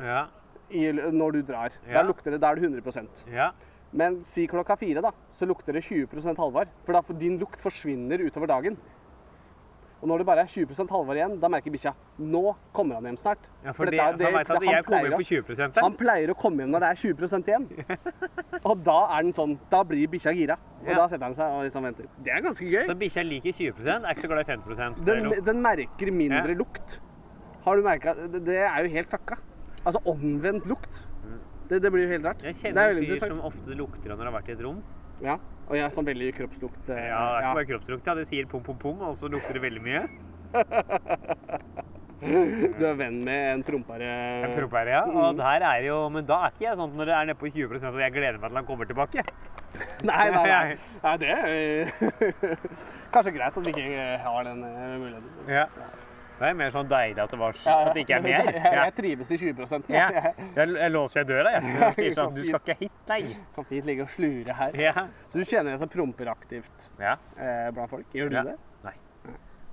[0.00, 0.26] Ja.
[0.70, 1.74] I, når du drar.
[1.84, 1.98] Ja.
[1.98, 3.50] Der lukter det, da er det 100 ja.
[3.92, 6.70] Men si klokka fire, da, så lukter det 20% Halvard.
[6.86, 8.78] For da, for din lukt forsvinner utover dagen.
[10.00, 12.40] Og når det bare er 20% Halvard igjen, da merker bikkja nå
[12.76, 13.50] kommer han hjem snart.
[13.64, 16.36] ja for, det, det, det, han vet at jeg kommer på 20 Han pleier å
[16.40, 17.66] komme hjem når det er 20% igjen.
[18.70, 20.56] Og da er den sånn, da blir bikkja gira.
[20.80, 20.96] Og Ja.
[21.02, 22.08] da setter han seg og liksom venter.
[22.24, 22.86] Det er ganske gøy.
[22.88, 26.58] Så bikkja liker 20 er ikke så glad i 50 Den, den merker mindre Ja.
[26.62, 26.98] lukt.
[27.66, 29.36] Har du merka det, er jo helt fucka.
[29.84, 31.02] Altså omvendt lukt.
[31.68, 32.40] Det, det blir jo helt rart.
[32.40, 32.48] Mm.
[32.48, 34.80] Jeg er kjenner en fyr som ofte lukter når han har vært i et rom.
[35.22, 35.36] Ja.
[35.70, 36.88] Og jeg har sånn veldig kroppslukt.
[36.90, 38.06] eh, Ja, det er ikke bare kroppslukt.
[38.10, 38.14] Ja.
[38.18, 40.02] Det sier pom, pom, pom, og så lukter det veldig mye.
[42.20, 44.08] Du er venn med en prompere.
[44.44, 45.04] En prompere, ja.
[45.08, 47.48] Og der er jo, men da er ikke jeg sånn når det er nede på
[47.48, 49.24] 20 at jeg gleder meg til han kommer tilbake.
[50.04, 50.76] Nei, nei, nei.
[51.04, 51.88] nei det er
[53.14, 55.30] kanskje greit at vi ikke har den eh, muligheten.
[55.48, 55.64] Ja.
[56.40, 58.46] Det er mer sånn deilig at det, var, Ja, at det ikke er mer.
[58.56, 60.06] Jeg, jeg trives i 20 Ja.
[60.56, 61.74] Jeg, jeg låser døra, jeg.
[61.82, 63.20] Jeg sier sånn Du skal ikke hit, nei.
[63.56, 64.78] Kan fint ligge og slure her.
[64.80, 64.94] Ja.
[65.30, 67.18] Så du kjenner deg som promperaktivt ja.
[67.36, 68.08] eh, blant folk?
[68.16, 68.56] Gjør du det?
[68.86, 68.94] Nei.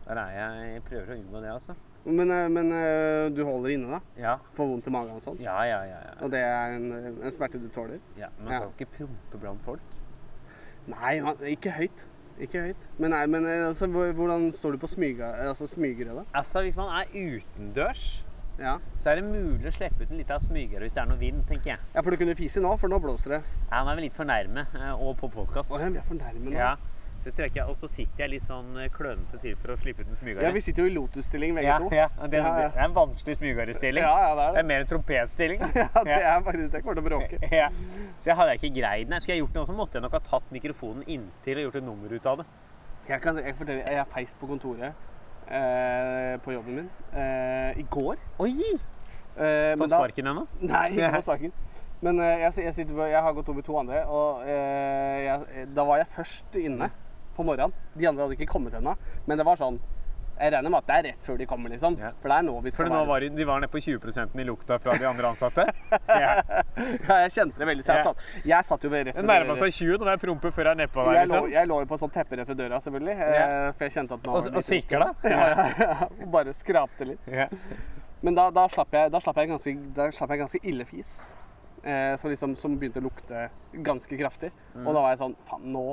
[0.09, 0.67] Der er jeg.
[0.75, 1.77] Jeg prøver å unngå det, altså.
[2.07, 4.01] Men, eh, men eh, du holder inne, da?
[4.19, 4.35] Ja.
[4.59, 5.39] Får vondt i magen og sånn?
[5.43, 6.03] Ja, ja, ja.
[6.09, 6.13] ja.
[6.23, 6.91] Og det er en,
[7.23, 8.03] en smerte du tåler?
[8.19, 8.29] ja.
[8.43, 8.61] Man Ja.
[8.61, 9.97] skal ikke prompe blant folk.
[10.87, 12.05] Nei, man, ikke høyt.
[12.39, 12.87] Ikke høyt.
[13.01, 16.23] Men, nei, men eh, altså, hvordan står du på smyga, altså, smygere, da?
[16.37, 18.23] Altså, hvis man er utendørs,
[18.59, 18.77] Ja.
[18.97, 21.43] så er det mulig å slippe ut en liten smygere hvis det er noe vind,
[21.49, 21.79] tenker jeg.
[21.93, 23.41] ja, for du kunne fise nå, for nå blåser det.
[23.71, 25.71] Ja, Nå er vi litt for nærme, eh, og på podkast.
[25.71, 26.57] Å ja, vi er for nærme nå.
[26.57, 26.75] Ja.
[27.27, 30.03] Så jeg ikke, og så sitter jeg litt sånn eh, klønete til for å slippe
[30.05, 30.45] ut en smygare.
[30.47, 31.89] Ja, vi sitter jo i lotusstilling begge ja, to.
[31.91, 34.03] ja, det, Ja, det er en vanskelig smygarestilling.
[34.05, 34.63] Ja, ja, det er Det det.
[34.63, 35.65] er mer en trompetstilling.
[35.81, 36.81] Ja, det er faktisk det.
[36.85, 37.39] kommer til å bråke.
[37.61, 37.67] Ja.
[37.73, 39.19] Så jeg hadde ikke greid den.
[39.19, 41.87] Skulle jeg gjort noe, så måtte jeg nok ha tatt mikrofonen inntil og gjort et
[41.89, 42.47] nummer ut av det.
[43.07, 44.93] Jeg kan jeg fortelle, jeg har feist på kontoret
[45.47, 48.17] eh, på jobben min eh, i går.
[48.43, 48.53] Oi!
[49.37, 50.45] Eh, Fått sparken ennå?
[50.63, 51.53] Nei, ikke på sparken.
[52.03, 55.85] Men eh, jeg, jeg, på, jeg har gått over to andre, og eh, jeg, da
[55.87, 56.91] var jeg først inne
[57.37, 57.73] på morgenen.
[57.97, 58.97] De andre hadde ikke kommet ennå.
[59.29, 59.79] Men det var sånn
[60.37, 61.95] Jeg regner med at det er rett før de kommer, liksom.
[61.97, 62.11] Ja.
[62.21, 64.35] For det er nå vi skal For være var de, de var nede på 20%
[64.37, 65.63] i lukta fra de andre ansatte.
[66.11, 66.35] Ja.
[67.07, 67.83] Ja, jeg kjente det veldig.
[67.87, 68.11] Så jeg, Ja.
[68.11, 70.75] satt, jeg satt jo ved rett ved nærma seg 20 når jeg promper før jeg
[70.75, 71.17] er nedpå der.
[71.17, 71.51] Jeg lå, Liksom.
[71.55, 73.15] jeg lå jo på sånn teppe rett ved døra, selvfølgelig.
[73.17, 75.09] eh, For jeg kjente at nå Og, og sikla.
[75.33, 77.33] Ja, og bare skrapte litt.
[78.21, 81.15] Men da, da, slapp jeg, da, slapp jeg ganske, da slapp jeg ganske ille fis.
[81.83, 83.47] Eh, som, liksom, som begynte å lukte
[83.85, 84.51] ganske kraftig.
[84.75, 84.85] Mm.
[84.85, 85.85] Og da var jeg sånn Faen, nå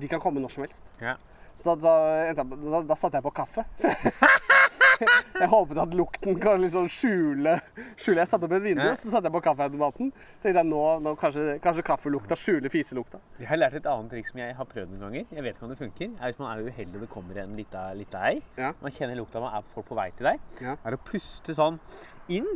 [0.00, 0.92] De kan komme når som helst.
[1.02, 1.18] Yeah.
[1.58, 1.94] Så da,
[2.34, 3.64] da, da, da satte jeg på kaffe.
[5.40, 7.56] jeg håpet at lukten kan liksom skjule,
[7.98, 8.20] skjule.
[8.22, 8.98] Jeg satte opp et vindu, yeah.
[8.98, 10.12] så satte jeg på kaffeautomaten.
[10.42, 13.20] Tenkte jeg nå, nå kanskje, kanskje kaffelukta skjuler fiselukta.
[13.42, 15.26] Jeg har lært et annet triks som jeg har prøvd noen ganger.
[15.34, 16.14] Jeg vet ikke om det funker.
[16.14, 18.38] Er hvis man er uheldig og det kommer en lita ei.
[18.58, 18.72] Ja.
[18.82, 20.48] Man kjenner lukta man er folk på vei til deg.
[20.62, 20.78] Ja.
[20.86, 21.82] Er å puste sånn
[22.30, 22.48] inn,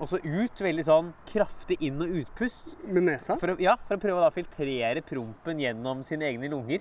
[0.00, 0.62] og så ut.
[0.64, 2.76] Veldig sånn kraftig inn- og utpust.
[2.88, 3.36] Med nesa?
[3.40, 6.80] For å, ja, for å prøve å da filtrere prompen gjennom sine egne lunger.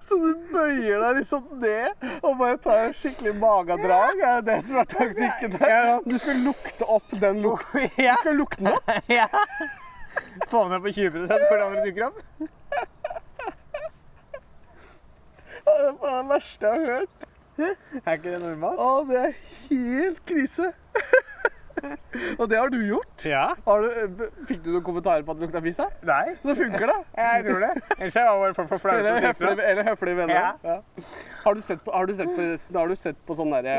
[0.00, 4.18] Så du bøyer deg liksom ned og bare tar en skikkelig magedrag?
[4.18, 5.92] Er det det som er taktikken der?
[6.04, 7.86] Du skal lukte opp den lukten.
[7.96, 8.90] Du skal lukte den opp.
[10.50, 12.18] Få ned på 20 før det andre dukker opp.
[15.60, 17.26] Det er det verste jeg har hørt.
[17.60, 18.80] Er ikke det normalt?
[18.80, 19.34] Å, det er
[19.68, 20.70] helt krise.
[22.40, 23.24] Og det har du gjort?
[23.26, 23.44] Ja.
[23.66, 25.80] Har du, fikk du noen kommentarer på at det lukta fis?
[25.80, 25.94] her?
[26.08, 26.34] Nei.
[26.42, 26.98] Så funker det?
[27.20, 27.70] Jeg tror det.
[27.98, 29.28] Ellers er jeg bare for, for flau Eller
[29.70, 30.34] eller høflige venner.
[30.34, 30.50] Ja.
[30.64, 31.06] Ja.
[31.44, 33.76] Har du sett på, har du sett på, har du sett på sånn derre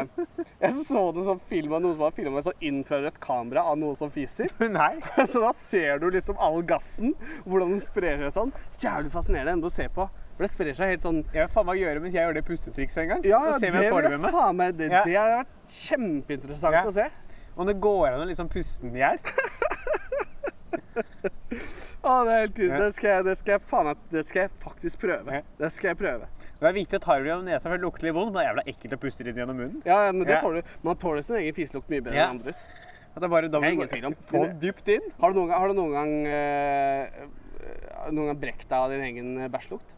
[0.62, 3.78] Jeg så en sånn film av noen som har filma med sånn infrarødt kamera av
[3.82, 4.52] noe som fiser.
[4.80, 4.96] Nei.
[5.32, 7.14] Så da ser du liksom all gassen,
[7.46, 8.54] hvordan den sprer seg sånn.
[8.82, 10.08] Jævlig fascinerende ennå å se på.
[10.38, 12.46] For det sprer seg helt sånn Jeg vil faen meg gjøre mens jeg gjør det
[12.48, 13.26] pustetrikset en gang.
[13.28, 16.86] Ja, det det faen meg Det, det har vært kjempeinteressant Ja.
[16.88, 17.10] å se.
[17.58, 19.20] Om det går an å liksom puste den i hjel.
[22.02, 22.78] Å, det er helt krise.
[22.82, 25.42] Det, skal jeg- det skal jeg faen meg Det skal jeg faktisk prøve.
[25.60, 26.26] Det skal jeg prøve.
[26.62, 28.32] Det er viktig å ta det gjennom nesa, for det lukter litt vondt.
[28.34, 29.82] Men det er jævla ekkelt å puste inn gjennom munnen.
[29.86, 30.42] Ja, ja, men det Ja.
[30.42, 32.26] tåler, Man tåler sin egen fiselukt mye bedre Ja.
[32.30, 32.74] enn andres.
[33.16, 34.16] At det er bare, da Det er ingen du tvil om.
[34.16, 35.02] Få den dypt inn.
[35.20, 37.10] Har du noen gang, har du noen gang, eh,
[37.98, 39.94] har du noen gang brekt deg av din egen eh, bæsjlukt?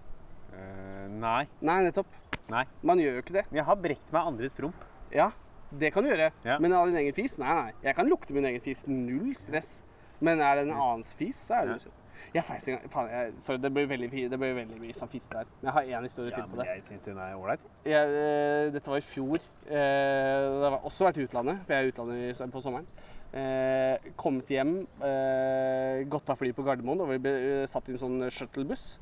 [0.53, 1.47] Eh, nei.
[1.61, 2.05] Nei, nettopp.
[2.49, 2.65] Nei.
[2.81, 3.45] Man gjør jo ikke det.
[3.51, 4.73] Men jeg har brekt meg andres promp.
[5.11, 5.31] Ja,
[5.79, 6.29] det kan du gjøre.
[6.45, 6.59] Ja.
[6.61, 7.37] Men av din egen fis?
[7.41, 7.71] Nei, nei.
[7.83, 8.85] Jeg kan lukte min egen fis.
[8.87, 9.83] Null stress.
[10.23, 11.91] Men er det en annens fis, så er det jo
[12.33, 15.09] Jeg feis en gang Faen, jeg, sorry, det blir veldig, det blir veldig mye sånn
[15.11, 15.49] fiste der.
[15.61, 16.67] Men jeg har én historie Ja, til på det.
[16.69, 17.65] jeg synes den er ålreit.
[17.85, 19.43] Eh, dette var i fjor.
[19.67, 22.87] Eh, det har også vært i utlandet, for jeg er i utlandet på sommeren.
[23.33, 27.95] Eh, kommet hjem, eh, gått av fly på Gardermoen, og vi ble eh, satt i
[27.95, 28.97] en sånn shuttlebuss.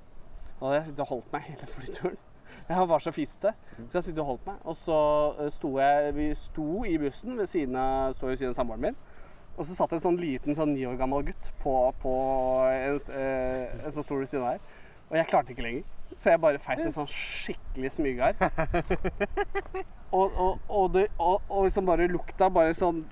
[0.62, 2.18] Og da hadde jeg holdt meg hele flyturen.
[2.70, 3.51] Jeg var så fiste,
[3.88, 4.59] så jeg sittet og holdt meg.
[4.70, 4.97] Og så
[5.39, 8.99] eh, sto jeg Vi sto i bussen ved siden av, siden av samboeren min.
[9.57, 12.14] Og så satt en sånn liten sånn ni år gammel gutt på, på
[12.72, 14.62] en, s- eh, en sånn stol ved siden av her.
[15.12, 15.84] Og jeg klarte ikke lenger.
[16.16, 18.38] Så jeg bare feis en sånn skikkelig smygar.
[20.12, 23.03] Og, og, og, det, og, og liksom bare lukta bare sånn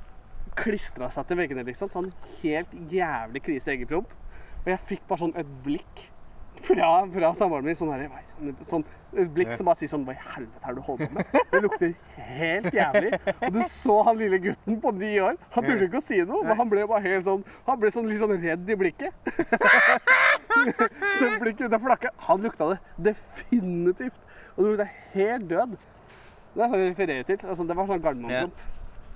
[0.59, 1.91] klistra seg til veggene, liksom.
[1.93, 2.09] Sånn
[2.41, 4.11] helt jævlig krise eggepromp.
[4.65, 6.05] Og jeg fikk bare sånn et blikk
[6.65, 7.77] fra, fra samboeren min.
[7.77, 8.85] Sånn, her, sånn
[9.17, 11.37] et blikk som bare sier sånn Hva i helvete er det du holder på med?
[11.49, 11.93] Det lukter
[12.29, 13.11] helt jævlig.
[13.33, 15.39] Og du så han lille gutten på ni år.
[15.55, 18.09] Han turte ikke å si noe, men han ble bare helt sånn Han ble sånn
[18.09, 19.31] litt sånn redd i blikket.
[21.19, 22.09] så blikket ut av.
[22.29, 22.79] Han lukta det
[23.11, 24.19] definitivt.
[24.55, 25.79] Og det lukta helt død.
[26.53, 27.41] Det er sånn jeg refererer til.
[27.45, 28.67] Altså, det var sånn Gardermoen-promp.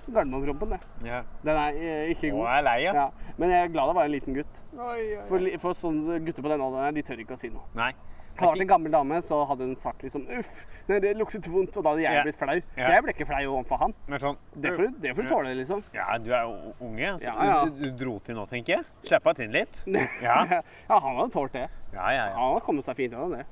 [0.08, 0.80] Gardermoen-prompen, det.
[1.08, 1.22] Ja.
[1.44, 2.46] Den er eh, ikke Å, god.
[2.48, 2.92] jeg er lei, ja.
[2.94, 3.32] Ja.
[3.38, 4.62] Men jeg er glad det var en liten gutt.
[4.74, 7.40] Oi, oi, For, li- for sånne gutter på den alderen her, de tør ikke å
[7.40, 7.64] si noe.
[7.74, 7.92] Nei.
[8.34, 11.46] Hadde det vært en gammel dame, så hadde hun sagt liksom uff, nei, det luktet
[11.46, 11.76] vondt.
[11.78, 12.22] Og da hadde jeg Ja.
[12.26, 12.56] blitt flau.
[12.76, 12.88] Ja.
[12.90, 13.94] Jeg ble ikke flau overfor han.
[14.10, 15.84] Men sånn Det får du, det får du tåle, liksom.
[15.94, 17.64] Ja, du er jo unge, så Ja, ja.
[17.66, 18.84] Du, du dro til nå, tenker jeg.
[19.06, 19.84] Slappa til litt.
[20.26, 20.40] Ja.
[20.50, 20.62] ja,
[20.98, 21.68] han hadde tålt det.
[21.94, 22.34] Ja, ja, ja.
[22.34, 23.46] Han hadde kommet seg fint gjennom det.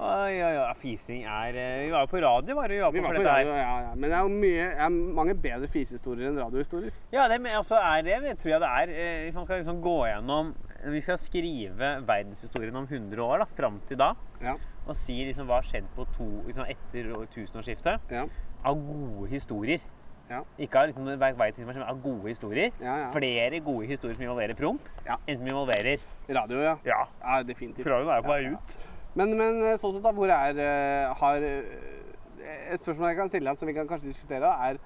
[0.00, 0.72] Oi, oi, oi.
[0.80, 3.16] Fising er eh, Vi var jo på radio, var det vi var på, Vi var
[3.18, 3.90] på radio, ja, ja.
[3.94, 6.94] Men det er mye, er mange bedre fisehistorier enn radiohistorier.
[7.12, 8.92] Ja, det men altså er det, jeg tror jeg det er.
[8.96, 10.54] eh, Hvis man skal liksom gå gjennom
[10.94, 14.14] Vi skal skrive verdenshistorien om 100 år, da, fram til da.
[14.42, 14.56] Ja.
[14.88, 18.08] Og si liksom hva har skjedd på to, liksom etter tusenårsskiftet.
[18.10, 18.24] Ja.
[18.66, 19.84] Av gode historier.
[20.32, 20.40] Ja.
[20.58, 22.72] Ikke av liksom, til, men av gode historier.
[22.80, 23.10] Ja, ja.
[23.14, 25.20] Flere gode historier som involverer promp, Ja.
[25.28, 26.74] enn som involverer Radio, ja.
[26.88, 27.04] Ja.
[27.46, 27.86] Definitivt.
[27.86, 28.76] Radioen er jo på vei ut.
[29.18, 33.50] Men, men sånn sett da, hvor er eh, har, eh, Et spørsmål jeg kan stille
[33.50, 34.80] deg, som vi kan kanskje diskutere, er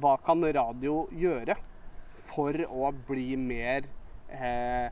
[0.00, 1.54] hva kan radio gjøre
[2.24, 3.86] for å bli mer
[4.32, 4.88] eh,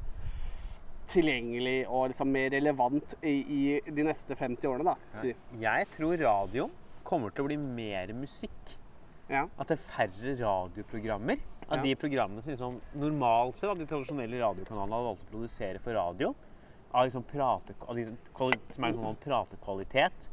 [1.12, 5.18] tilgjengelig og liksom mer relevant i, i de neste 50 årene, da?
[5.20, 5.32] Si.
[5.60, 6.68] Jeg tror radio
[7.08, 8.76] kommer til å bli mer musikk.
[9.32, 9.46] Ja.
[9.60, 11.40] At det er færre radioprogrammer.
[11.72, 11.82] Av Ja.
[11.86, 16.34] de programmene som liksom normalt sett, de tradisjonelle radiokanalene hadde valgt å produsere for radio,
[16.92, 18.06] av, liksom prate, av de
[18.72, 20.28] som er sånn pratekvalitet,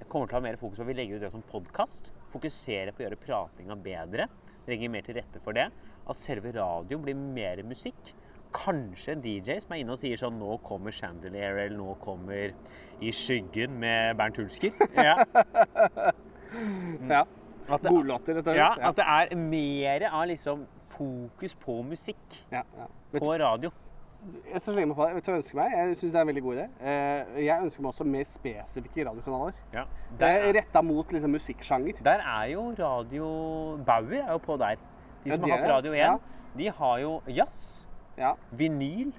[0.00, 2.10] jeg kommer til å ha mer fokus på at vi legger ut det som podkast.
[2.32, 4.26] Fokusere på å gjøre pratinga bedre.
[4.68, 5.68] Legge mer til rette for det.
[6.10, 8.14] At selve radioen blir mer musikk.
[8.54, 12.52] kanskje en DJ som er inne og sier sånn Nå kommer Chandelier, eller nå kommer
[13.02, 14.76] I skyggen med Bernt Hulsker.
[14.94, 15.16] Ja.
[17.10, 17.24] Ja.
[17.66, 22.36] At det, Godlåter, rett og ja, at det er mer av liksom fokus på musikk
[22.52, 22.86] ja, ja.
[23.16, 23.72] På radio.
[24.24, 25.14] Jeg skal slenge meg på det.
[25.14, 25.72] Vet du hva jeg ønsker meg?
[25.74, 26.66] Jeg syns det er en veldig god idé.
[26.80, 29.52] Eh, Jeg ønsker meg også mer spesifikke radiokanaler.
[29.74, 29.84] Ja.
[30.18, 32.02] Det er Der, retta mot liksom, musikksjanger.
[32.02, 33.26] der er jo radio
[33.84, 34.76] Bauer er jo på der.
[35.24, 35.70] De Ja, som de har hatt.
[35.70, 36.16] Radio 1, Ja.
[36.56, 38.34] de har jo jazz, Ja.
[38.52, 39.12] vinyl,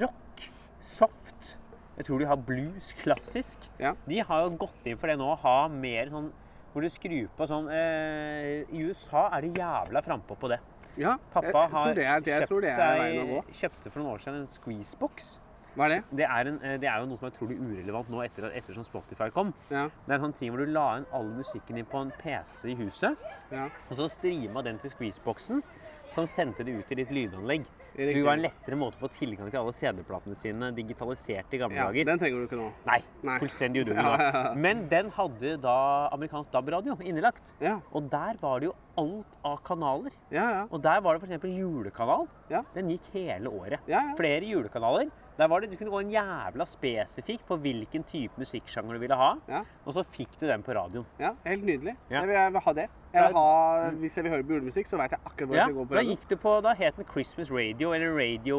[0.00, 1.56] rock, soft.
[1.98, 3.68] Jeg tror de har blues klassisk.
[3.78, 3.92] Ja.
[4.08, 6.30] De har jo gått inn for det nå å ha mer sånn
[6.72, 10.60] hvor du skrur på sånn eh, I USA er de jævla frampå på det.
[11.00, 11.16] Ja.
[11.34, 12.60] Pappa har det er, det er gå.
[12.66, 15.38] seg, kjøpte for noen år siden en squeezebox.
[15.78, 15.98] Hva er det?
[16.18, 18.74] Det er, en, eh, det er jo noe som er utrolig urelevant nå etter, etter
[18.74, 19.52] som Spotify kom.
[19.70, 19.86] Ja.
[20.06, 22.72] Det er en sånn ting hvor du la inn all musikken din på en PC
[22.72, 23.68] i huset, ja.
[23.86, 25.62] og så streama den til squeezeboxen,
[26.10, 27.68] som sendte det ut til ditt lydanlegg.
[27.96, 28.14] Riktig.
[28.14, 31.76] Du var en lettere måte å få tilgang til alle CD-platene sine digitalisert i gamle
[31.76, 32.04] ja dager.
[32.10, 32.68] den trenger du ikke nå.
[32.86, 33.38] Nei, Nei.
[33.42, 34.54] fullstendig udugelig Ja, ja, ja.
[34.54, 35.76] Men den hadde da
[36.14, 37.52] amerikansk DAB-radio innelagt.
[37.60, 40.12] Ja, Og der var det jo alt av kanaler.
[40.30, 40.62] ja, ja.
[40.70, 41.44] Og der var det f.eks.
[41.58, 42.28] julekanal.
[42.50, 42.62] Ja.
[42.74, 43.80] Den gikk hele året.
[43.88, 44.14] Ja, ja.
[44.18, 45.10] Flere julekanaler.
[45.40, 49.16] Der var det, Du kunne gå en jævla spesifikt på hvilken type musikksjanger du ville
[49.16, 49.30] ha.
[49.48, 49.62] Ja.
[49.88, 51.06] Og så fikk du den på radioen.
[51.18, 51.30] ja.
[51.46, 51.94] Helt nydelig.
[52.10, 52.20] Ja.
[52.20, 52.84] Jeg, vil, jeg vil ha det.
[53.14, 55.64] Jeg vil ha, hvis jeg vil høre på julemusikk, så veit jeg akkurat hvor Ja,
[55.64, 58.58] jeg skal gå på da gikk du på, da het den Christmas Radio eller Radio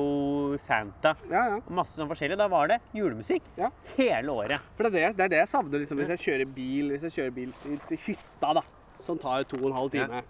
[0.59, 1.13] Santa.
[1.29, 1.61] Ja, ja.
[1.61, 2.39] og Masse sånn forskjellig.
[2.41, 3.69] Da var det julemusikk Ja.
[3.95, 4.59] hele året.
[4.75, 7.07] For det er det, det, er det jeg savner liksom, hvis jeg kjører bil hvis
[7.07, 8.65] jeg kjører bil til, hytta, da,
[9.05, 10.23] som tar to og en halv time.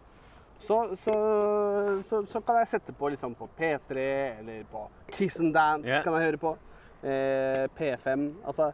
[0.61, 1.13] Så, så,
[2.05, 4.01] så, så kan jeg sette på liksom på P3
[4.39, 6.03] eller på Kiss and Dance yeah.
[6.05, 6.51] kan jeg høre på.
[7.01, 8.27] Eh, P5.
[8.45, 8.67] Altså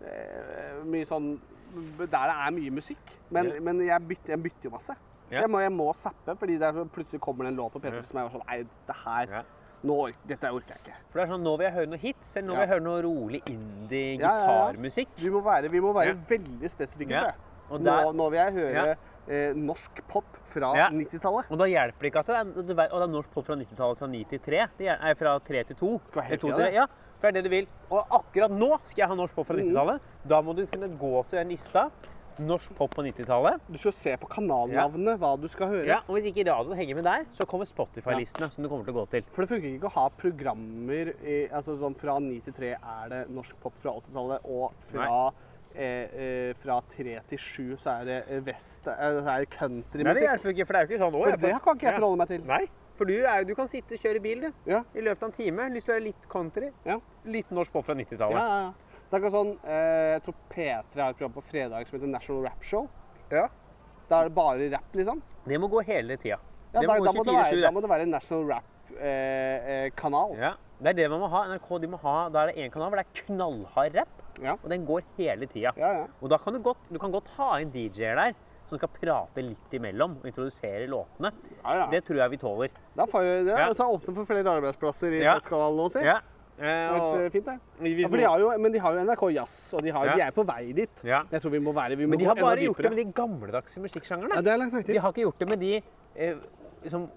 [0.00, 1.34] eh, mye sånn
[1.74, 3.12] Der det er mye musikk.
[3.28, 3.66] Men, yeah.
[3.66, 4.96] men jeg, bytter, jeg bytter jo masse.
[5.28, 5.42] Yeah.
[5.42, 8.00] Jeg, må, jeg må zappe, fordi det er, plutselig kommer det en låt på P3
[8.00, 8.08] Ja.
[8.08, 9.36] som jeg var sånn Nei, det her
[9.84, 9.96] nå,
[10.28, 10.98] Dette orker jeg ikke.
[11.10, 12.84] For det er sånn, Nå vil jeg høre noe hits, eller nå vil jeg høre
[12.86, 14.92] noe rolig indie Ja, ja, ja.
[15.20, 17.34] Vi må være, vi må være veldig spesifikke, Ja.
[17.70, 18.96] Og Nå, der- nå vil jeg høre.
[19.28, 20.88] Eh, norsk pop fra Ja.
[20.90, 21.50] 90-tallet.
[21.50, 23.46] Og da hjelper det ikke at det er, du vet, og det er norsk pop
[23.46, 24.66] fra 90-tallet fra 9 til 3.
[24.78, 25.92] Det er, nei, fra 3 til 2.
[26.06, 26.72] Skal være helt Eller to til- 3.
[26.74, 26.86] Ja,
[27.20, 27.66] for det er det du vil.
[27.90, 29.62] Og akkurat nå skal jeg ha norsk pop fra Mm.
[29.70, 30.00] 90-tallet.
[30.26, 31.90] Da må du kunne gå til den lista.
[32.36, 33.60] Norsk pop på 90-tallet.
[33.70, 35.86] Du skal se på kanalnavnet, hva du skal høre.
[35.86, 38.92] Ja, og hvis ikke radioen henger med der, så kommer Spotify-listene som du kommer til
[38.92, 39.22] å gå til.
[39.30, 43.08] For det funker ikke å ha programmer i, altså sånn fra 9 til 3 er
[43.08, 45.30] det norsk pop fra 80-tallet, og fra, eh,
[46.62, 50.22] fra 3 til 7 så er det eh, vest, eh, så er det Nei, det
[50.22, 51.18] hjelper ikke, for det er jo ikke sånn.
[51.20, 51.30] år.
[51.34, 52.44] For det kan ikke jeg forholde meg til.
[52.46, 52.62] Nei,
[52.94, 55.36] for du, er, du kan sitte og kjøre bil du, Ja, i løpet av en
[55.36, 55.66] time.
[55.74, 56.70] Lyst til å være litt country.
[56.86, 56.98] ja.
[57.26, 58.38] Litt norsk pop fra 90-tallet.
[58.38, 58.72] ja, ja.
[59.04, 62.10] Det er ikke sånn, eh, Jeg tror P3 har et program på fredag som heter
[62.10, 62.88] National Rap Show.
[63.30, 63.44] Ja.
[64.08, 65.20] Da er det bare rap, liksom.
[65.46, 66.38] Det må gå hele tida.
[66.72, 67.62] Ja, det da, må da, må det være, 24-7.
[67.62, 70.34] da må det være National Rap-kanal.
[70.40, 70.52] Ja,
[70.82, 71.44] det er det man må ha.
[71.54, 74.56] NRK de må ha, Da er det én kanal hvor det er knallhard rap, Ja.
[74.62, 75.72] og den går hele tida.
[75.78, 76.06] Ja, ja.
[76.20, 78.34] Og da kan du godt, du kan godt ha inn DJ-er der
[78.68, 81.30] som skal prate litt imellom og introdusere låtene.
[81.62, 81.86] ja, ja.
[81.92, 82.70] Det tror jeg vi tåler.
[82.96, 83.70] Da får vi, det er Ja.
[83.70, 85.38] åpnet åpne for flere arbeidsplasser i Ja.
[85.38, 86.00] Statskanalen nå, si.
[86.04, 86.20] Ja.
[86.58, 88.00] Eh, er og, litt, eh, fint, det.
[88.00, 90.30] Ja, de har jo, men de har jo NRK Jazz, og de, har, de er
[90.30, 91.02] på vei dit.
[91.04, 93.12] Jeg tror vi må være vi må men de har bare gjort det med de
[93.12, 94.34] gamledagse musikksjangrene.
[94.38, 95.82] Ja, det lagt merke De har ikke gjort det med de
[96.14, 96.34] eh,
[96.90, 97.08] som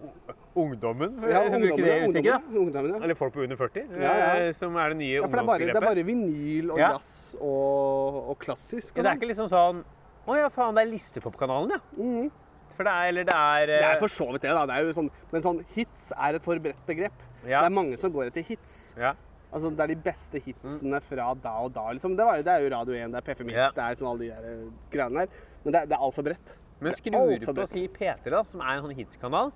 [0.55, 2.33] ungdommen, for Ja, ungdommen, det uttrykket.
[2.33, 3.03] Ungdommen, ungdommene.
[3.03, 4.33] Eller folk på under 40, Ja, ja.
[4.47, 6.79] eh, som er det nye Ja, for det er, bare, det er bare vinyl og
[6.79, 6.91] Ja.
[6.93, 8.95] jazz og, og klassisk.
[8.95, 9.21] Ja, Og det er sånn.
[9.21, 9.83] ikke liksom sånn
[10.27, 11.79] Å ja, faen, det er listepopkanalen, ja.
[11.97, 12.31] Mm.
[12.75, 14.65] For det er Eller det er Det eh, er for så vidt det, da.
[14.65, 17.13] Det sånn, men sånn hits er et for bredt begrep.
[17.47, 17.61] Ja.
[17.61, 18.93] Det er mange som går etter hits.
[18.97, 19.13] ja.
[19.53, 21.85] Altså, Det er de beste hitsene fra da og da.
[21.95, 22.17] liksom.
[22.17, 23.69] Det, var jo, det er jo Radio 1, det er P5 Hits, Ja.
[23.71, 25.27] det er liksom alle de der eh, greiene der.
[25.63, 26.57] Men det, er- det er altfor bredt.
[26.79, 29.53] Men skrur på si P3, da, som er en sånn hitskanal,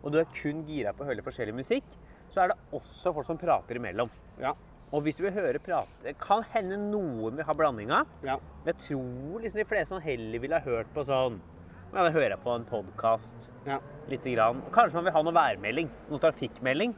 [0.00, 1.94] og du er kun gira på å høre forskjellig musikk,
[2.30, 4.10] så er det også folk som prater imellom.
[4.40, 4.54] Ja.
[4.90, 8.36] Og hvis du vil høre prate kan hende noen vil ha blandinga, ja.
[8.64, 11.38] men jeg tror liksom de fleste som heller ville ha hørt på sånn
[11.90, 13.80] Ja, da hører jeg på en podkast ja.
[14.10, 14.60] lite grann.
[14.74, 16.92] Kanskje man vil ha noe værmelding, noe trafikkmelding.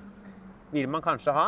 [0.72, 1.46] Vil man kanskje ha.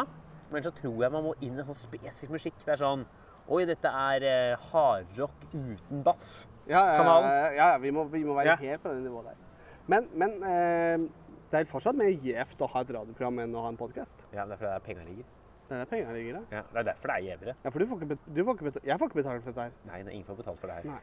[0.52, 2.56] Men så tror jeg man må inn i en sånn spesifikk musikk.
[2.64, 3.04] Det er sånn
[3.52, 6.46] Oi, dette er eh, hardrock uten bass.
[6.66, 7.56] Ja, ja, kanalen.
[7.58, 9.40] ja, vi, må, vi må være helt på det nivået der.
[9.86, 10.98] Men, men eh,
[11.52, 14.24] det er fortsatt mer gjevt å ha et radioprogram enn å ha en podkast.
[14.32, 15.26] Ja, det er fordi det er penger ligger.
[15.64, 16.38] Det er der pengene ligger.
[16.38, 16.56] ja.
[16.58, 17.54] Ja, det er derfor det er gjevere.
[17.64, 19.52] Ja, for du får ikke, bet du får ikke betalt, jeg får ikke betalt for
[19.52, 19.76] dette her.
[19.90, 20.88] Nei, det er ingen får betalt for det her.
[20.90, 21.00] Nei.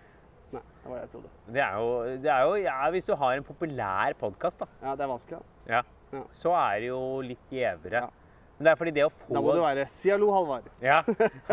[0.51, 1.29] Nei, det var det jeg trodde.
[1.55, 1.91] Det er jo,
[2.25, 5.39] det er jo ja, Hvis du har en populær podkast, da, Ja, det er vanskelig.
[5.39, 5.73] da.
[5.77, 5.81] ja,
[6.11, 6.23] Ja.
[6.29, 8.01] så er det jo litt gjevere.
[8.03, 8.09] Ja.
[8.61, 10.67] Men det er fordi det å få Da må du være Si hallo, Halvard.
[10.85, 10.99] Ja,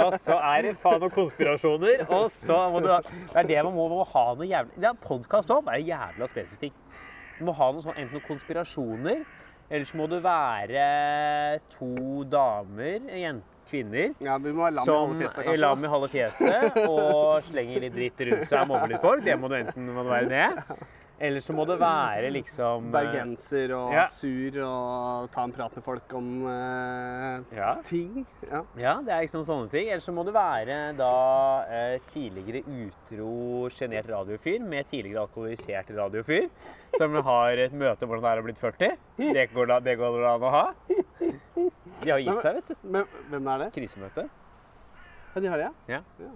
[0.05, 3.63] og så er det faen noen konspirasjoner, og så må du ha Det er det
[3.65, 6.99] man må, man må ha noe jævlig Ja, podkast òg er jævla spesifikt.
[7.39, 9.23] Du må ha noe sånn, enten noen konspirasjoner
[9.71, 10.85] Eller så må du være
[11.79, 11.89] to
[12.29, 18.23] damer, jenter kvinner, Ja, lam som er lam i halve fjeset og slenger litt dritt
[18.29, 19.21] rundt seg og mobber litt folk.
[19.27, 20.81] Det må du enten må du være ned.
[21.21, 24.05] Eller så må det være liksom eh, Bergenser og Ja.
[24.07, 27.73] sur og ta en prat med folk om eh, Ja.
[27.83, 28.25] ting.
[28.47, 28.61] Ja.
[28.79, 29.89] Ja, det er liksom sånne ting.
[29.89, 36.47] Eller så må det være da eh, tidligere utro, sjenert radiofyr med tidligere alkoholisert radiofyr.
[36.97, 38.97] Som har et møte om hvordan det er å blitt 40.
[39.35, 40.67] Det går, da, det går an å ha.
[41.59, 42.75] De har gitt seg, vet du.
[42.95, 43.73] Men hvem er det?
[43.75, 44.29] Krisemøte.
[45.35, 46.01] Ja, de har det, Ja.
[46.23, 46.31] ja.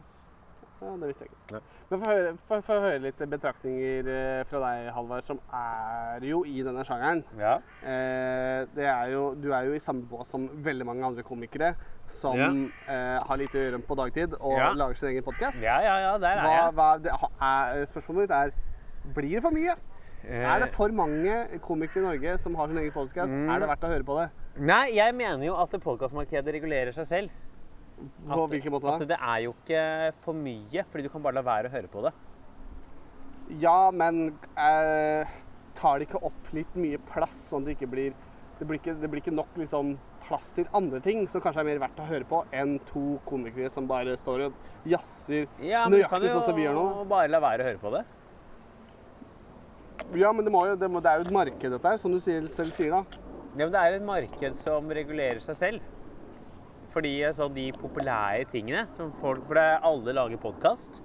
[0.83, 1.53] Ja, Det visste jeg ikke.
[1.55, 1.61] Nei.
[1.93, 7.22] Men få høre, litt betraktninger eh, fra deg, Halvard, som er jo i denne sjangeren.
[7.39, 7.55] Ja.
[7.87, 11.74] Eh, det er jo, du er jo i samme bås som veldig mange andre komikere
[12.11, 12.49] som Ja.
[12.89, 14.72] eh, har lite å gjøre på dagtid og Ja.
[14.72, 15.61] lager sin egen podkast.
[15.62, 16.74] ja, ja, ja, der er Hva, jeg.
[16.74, 18.53] hva, det, er, spørsmålet mitt er
[19.14, 19.76] blir det for mye?
[20.24, 23.33] Eh, Er det for mange komikere i Norge som har sin egen podkast?
[23.33, 23.49] Mm.
[23.51, 24.30] Er det verdt å høre på det?
[24.59, 27.30] Nei, jeg mener jo at podkastmarkedet regulerer seg selv.
[28.29, 28.95] På At- hvilken måte da?
[28.99, 31.91] At det er jo ikke for mye, fordi du kan bare la være å høre
[31.93, 32.13] på det.
[33.61, 35.27] Ja, men eh,
[35.77, 38.15] tar det ikke opp litt mye plass, sånn at det ikke blir
[38.59, 41.67] Det blir ikke, det blir ikke nok liksom, plass til andre ting som kanskje er
[41.67, 44.53] mer verdt å høre på, enn to komikere som bare står og
[44.87, 46.85] jazzer Ja, men du kan nøyaktig jo sånn som vi gjør nå.
[47.11, 48.05] bare la være å høre på det.
[50.21, 52.13] Ja, men det, må jo, det, må, det er jo et marked, dette her, som
[52.13, 53.03] du selv sier, da.
[53.57, 55.81] Ja, men det er et marked som regulerer seg selv.
[56.93, 61.03] Fordi så de populære tingene som folk For alle lager podkast.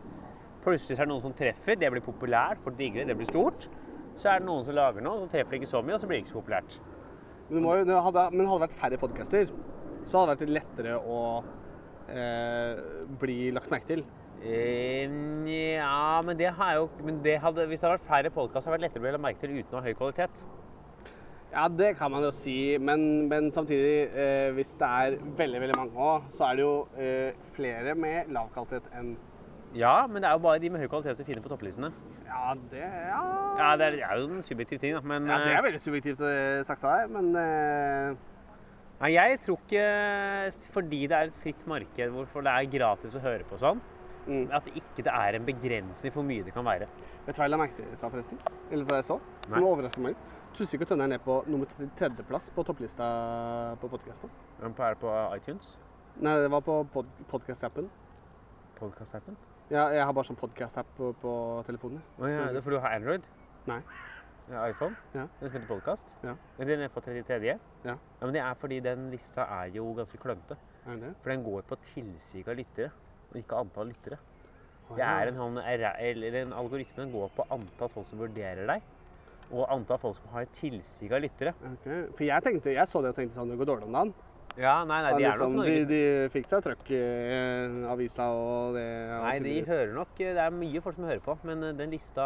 [0.66, 3.70] Plutselig er det noen som treffer, det blir populært, folk digger det, det blir stort.
[4.20, 6.10] Så er det noen som lager noe, så treffer det ikke så mye, og så
[6.10, 6.80] blir det ikke så populært.
[7.48, 9.54] Men, jo, det hadde, men hadde det vært færre podcaster,
[10.04, 11.22] så hadde det vært lettere å
[12.12, 12.82] eh,
[13.22, 14.04] bli lagt merke til.
[14.44, 15.08] Eh,
[15.78, 18.76] ja, men det har jo men det hadde, Hvis det hadde vært færre podkaster, hadde
[18.76, 20.44] det vært lettere å bli lagt merke til uten å ha høy kvalitet.
[21.58, 25.78] Ja, det kan man jo si, men, men samtidig, eh, hvis det er veldig veldig
[25.80, 29.16] mange òg, så er det jo eh, flere med lav kvalitet enn
[29.74, 31.90] Ja, men det er jo bare de med høy kvalitet som finner på topplistene.
[32.28, 33.24] Ja, det ja.
[33.58, 35.02] Ja, det er, det er jo en subjektiv ting, da.
[35.02, 38.24] Men ja, det eh, er veldig subjektivt eh, sagt av deg, men eh,
[38.98, 43.22] Nei, jeg tror ikke fordi det er et fritt marked hvorfor det er gratis å
[43.22, 43.82] høre på sånn,
[44.26, 44.48] mm.
[44.54, 46.88] at det ikke det er en begrensning for hvor mye det kan være.
[47.26, 48.42] Vet du hva jeg la merke til i stad, forresten?
[48.72, 49.20] Eller hva jeg så?
[49.50, 50.18] Som overraska meg.
[50.56, 51.70] Tusvik og Tønne er på nummer
[52.00, 53.06] tredjeplass på topplista
[53.82, 54.30] på podkasten.
[54.62, 55.78] Men på- Er det på iTunes?
[56.20, 57.90] Nei, det var på pod podkast-appen.
[58.80, 59.36] Podcast-appen?
[59.70, 62.02] Ja, jeg har bare sånn podkast-app på, på telefonen.
[62.20, 63.22] Å ja, det er fordi du har Android?
[63.68, 63.82] Nei.
[64.50, 64.96] Ja, iPhone?
[65.14, 65.28] Ja.
[65.42, 66.14] Den som heter Podcast?
[66.24, 66.36] Ja.
[66.58, 67.46] Men den er på 33.
[67.46, 67.58] Ja.
[67.84, 67.98] ja.
[68.22, 70.58] Men det er fordi den lista er jo ganske klønete.
[70.88, 71.14] Er det?
[71.22, 72.92] For den går på tilsig av lyttere,
[73.30, 74.18] og ikke antall lyttere.
[74.96, 78.82] Det er en, sånn eller en algoritme den går på antall folk som vurderer deg,
[79.52, 81.54] og antall folk som har tilsig av lyttere.
[81.74, 81.86] Ok.
[82.18, 84.14] For jeg tenkte, jeg så det og tenkte sånn, det går dårlig om dagen.
[84.58, 85.74] Ja, nei, nei, de er nok liksom, Norge.
[85.74, 88.86] de, de fikk seg trøkk i eh, avisa og det.
[89.14, 91.94] og Nei, de hører nok Det er mye folk som hører på, men eh, den
[91.94, 92.26] lista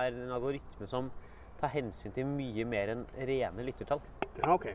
[0.00, 1.10] er en algoritme som
[1.60, 4.00] tar hensyn til mye mer enn rene lyttertall.
[4.40, 4.70] Ja, ok.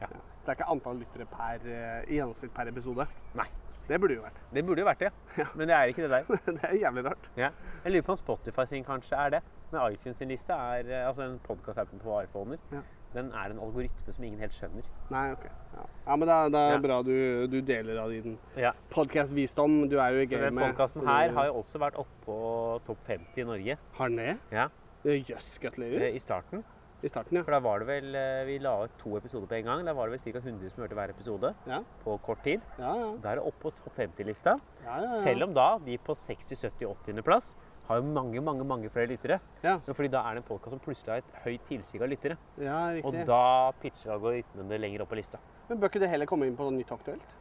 [0.00, 0.08] Ja.
[0.08, 0.22] Ja.
[0.40, 3.06] Så det er ikke antall lyttere per, eh, i gjennomsnitt per episode?
[3.36, 3.48] Nei.
[3.86, 4.40] Det burde jo vært.
[4.50, 5.44] Det burde jo vært det, Ja.
[5.54, 6.40] men det er ikke det der.
[6.56, 7.28] det er jævlig rart.
[7.38, 7.52] Ja.
[7.84, 9.42] Jeg lurer på om Spotify sin kanskje er det.
[9.72, 12.58] Men iTunes sin liste er eh, altså en podkast-appen på iPhoner.
[12.72, 12.82] Ja.
[13.16, 14.84] Den er en algoritme som ingen helt skjønner.
[15.10, 15.44] Nei, ok.
[15.74, 16.78] Ja, ja men det er, det er Ja.
[16.84, 18.72] bra du, du deler av din Ja.
[18.90, 19.88] podcast-visdom.
[19.88, 20.74] Du er jo i Så den gamet.
[20.76, 22.36] podkasten her du- har jo også vært oppe på
[22.84, 23.78] topp 50 i Norge.
[23.94, 24.38] Har den det?
[24.52, 24.68] Ja.
[25.04, 26.02] Jøss, gratulerer.
[26.10, 26.64] eh, I starten.
[27.02, 27.42] I starten, ja.
[27.44, 29.84] For da var det vel eh, Vi la ut to episoder på en gang.
[29.84, 30.40] Da var det vel ca.
[30.40, 32.60] 100 som hørte hver episode Ja, på kort tid.
[32.78, 32.94] ja.
[32.96, 33.16] ja.
[33.22, 34.56] Da er det oppe på topp 50-lista.
[34.84, 35.10] ja, ja, ja.
[35.22, 37.54] Selv om da de på 60-, 70-, 80.
[37.88, 39.38] har jo mange, mange mange flere lyttere.
[39.62, 42.36] Ja, fordi da er det en podkast som plutselig har et høyt tilsig av lyttere.
[42.58, 45.38] ja Og da pitcher algoritmene lenger opp på lista.
[45.68, 47.36] Men bør ikke det heller komme inn på Nytt Aktuelt?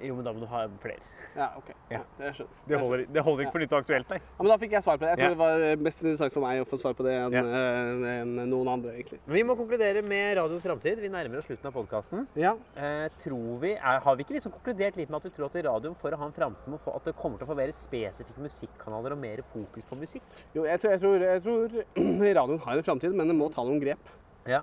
[0.00, 1.00] Jo, men da må du ha flere.
[1.34, 1.70] Ja, OK.
[1.90, 2.00] Ja.
[2.18, 4.18] Det skjønner Det holder, det holder ikke for nytt og aktuelt, nei.
[4.22, 5.10] Ja, men da fikk jeg svar på det.
[5.10, 5.30] Jeg tror Ja.
[5.34, 7.42] det var mest interessant for meg å få svar på det enn Ja.
[7.42, 9.18] en enn noen andre, egentlig.
[9.26, 11.00] Vi må konkludere med radioens framtid.
[11.02, 12.26] Vi nærmer oss slutten av podkasten.
[12.36, 12.54] Ja.
[12.76, 15.58] Eh, tror vi, er, har vi ikke liksom konkludert litt med at vi tror at
[15.64, 17.68] radioen for å ha en framtid må få at det kommer til å få mer
[17.74, 20.22] spesifikke musikkanaler og mer fokus på musikk?
[20.54, 21.68] Jo, jeg tror, jeg tror, jeg tror
[22.38, 23.98] radioen har en framtid, men den må ta noen grep.
[24.46, 24.62] Ja.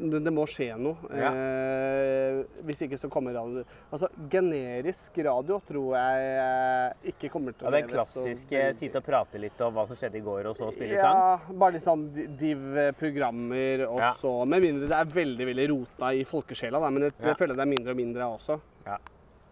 [0.00, 0.96] Det, det må skje noe.
[1.12, 1.30] Ja.
[1.36, 7.66] Eh, hvis ikke så kommer radio Altså, generisk radio tror jeg eh, ikke kommer til
[7.66, 10.48] Ja, å det Den klassiske sitte og prate litt om hva som skjedde i går,
[10.50, 11.20] og så spille sang.
[11.20, 12.06] Ja, bare litt sånn
[12.40, 14.12] div-programmer og Ja.
[14.16, 17.26] så Med mindre det er veldig veldig rota i folkesjela, da, men jeg, Ja.
[17.28, 18.60] jeg føler det er mindre og mindre også.
[18.86, 18.96] Ja.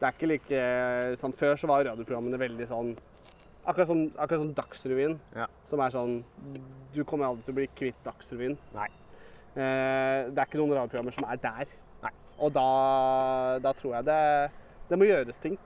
[0.01, 2.97] Det er ikke like sånn, Før så var radioprogrammene veldig sånn
[3.67, 5.47] Akkurat som, akkurat sånn Dagsrevyen, Ja.
[5.65, 6.25] som er sånn
[6.95, 8.57] Du kommer aldri til å bli kvitt Dagsrevyen.
[8.75, 8.89] Nei.
[9.57, 11.73] Eh, det er ikke noen radioprogrammer som er der.
[12.05, 12.13] Nei.
[12.39, 12.67] Og da,
[13.65, 14.21] da tror jeg det,
[14.91, 15.59] det må gjøres ting.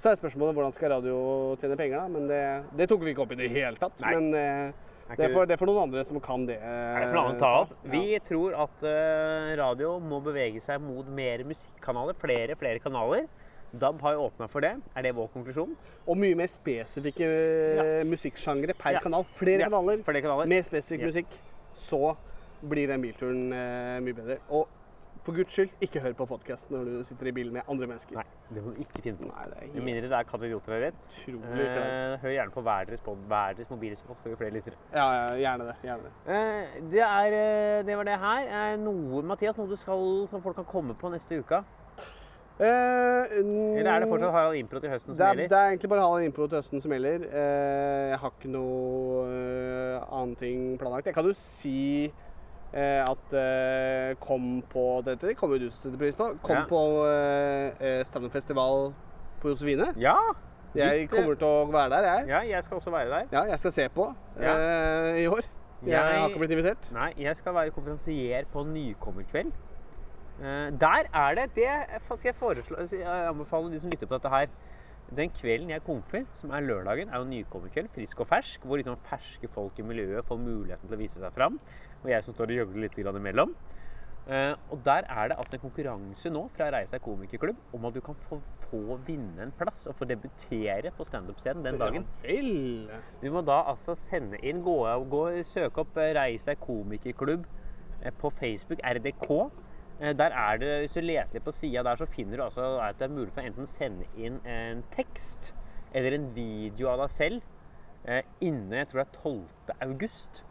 [0.00, 1.16] Så er spørsmålet hvordan skal radio
[1.60, 2.06] tjene penger, da.
[2.08, 2.44] Men det,
[2.78, 4.00] det tok vi ikke opp i det hele tatt.
[4.00, 4.14] Nei.
[4.16, 6.56] Men eh, det, er for, det er for noen andre som kan det.
[6.62, 7.74] Er det for noen ta opp?
[7.84, 7.90] Ja.
[7.92, 12.16] Vi tror at eh, radio må bevege seg mot mer musikkanaler.
[12.20, 13.28] Flere, flere kanaler.
[13.70, 14.72] DAB har jo åpna for det.
[14.98, 15.76] Er det vår konklusjon?
[16.10, 17.84] Og mye mer spesifikke ja.
[18.08, 19.02] musikksjangre per Ja.
[19.04, 19.28] kanal.
[19.36, 20.48] Flere Ja, kanaler, flere kanaler.
[20.50, 21.36] mer spesifikk musikk.
[21.76, 22.16] Så
[22.62, 24.36] blir den bilturen eh, mye bedre.
[24.50, 24.68] Og
[25.20, 28.16] for guds skyld, ikke hør på podkast når du sitter i bilen med andre mennesker.
[28.16, 28.24] Nei,
[28.56, 29.26] det må du ikke finne på.
[29.28, 31.10] Nei, det er Med mindre det er kandidater idioter vet.
[31.28, 34.78] Eh, hør gjerne på hver deres, pod- hver deres mobil, så får vi flere lyttere.
[34.94, 35.74] Ja, ja, gjerne det.
[35.84, 36.14] Gjerne det.
[36.38, 38.48] Eh, det, er, eh, det var det her.
[38.62, 41.60] Eh, noe, Mathias, noe du skal, som folk kan komme på neste uke?
[42.60, 45.48] Eller er det fortsatt Harald Impro til høsten det som er, gjelder?
[45.48, 47.22] det er egentlig bare Harald Impro til høsten som gjelder.
[48.10, 49.22] Jeg har ikke noe
[50.10, 51.08] annen ting planlagt.
[51.08, 52.10] Jeg kan jo si
[52.78, 56.28] at eh, kom på dette, det kommer jo du til å sette pris på.
[56.42, 56.64] Kom Ja.
[56.70, 58.92] på eh, eh, Standup-festival
[59.42, 59.92] på Josefine.
[59.98, 60.16] Ja!
[60.74, 62.28] Jeg eh, kommer til å være der, jeg.
[62.28, 63.26] ja, jeg skal også være der.
[63.32, 64.54] Ja, jeg skal se på Ja.
[64.54, 65.42] eh, i år.
[65.82, 66.92] Jeg, Jeg- har ikke blitt invitert.
[66.92, 69.52] Nei, jeg skal være konferansier på Nykommerkveld.
[70.40, 71.68] Eh, der er det Det
[72.02, 74.46] skal jeg foreslå Jeg anbefaler de som lytter på dette her.
[75.14, 77.88] Den kvelden jeg komfer, som er lørdagen, er jo nykommerkveld.
[77.90, 78.60] Frisk og fersk.
[78.62, 81.58] Hvor liksom ferske folk i miljøet får muligheten til å vise seg fram.
[82.00, 83.54] Og jeg som står og gjøgler litt imellom.
[84.30, 88.02] Eh, og der er det altså en konkurranse nå fra Reisa komikerklubb om at du
[88.04, 88.36] kan få,
[88.68, 92.04] få vinne en plass og få debutere på standup-scenen den dagen.
[92.22, 93.00] Ja.
[93.22, 94.76] Du må da altså sende inn, gå,
[95.10, 97.48] gå søke opp Reisa deg komikerklubb
[98.04, 99.30] eh, på Facebook, RDK.
[100.00, 102.76] Eh, Der er det, Hvis du leter litt på sida der, så finner du altså
[102.84, 105.54] at det er mulig for enten å sende inn en tekst
[105.92, 107.40] eller en video av deg selv
[108.06, 109.74] inne, innen jeg tror det er 12.
[109.90, 110.44] august.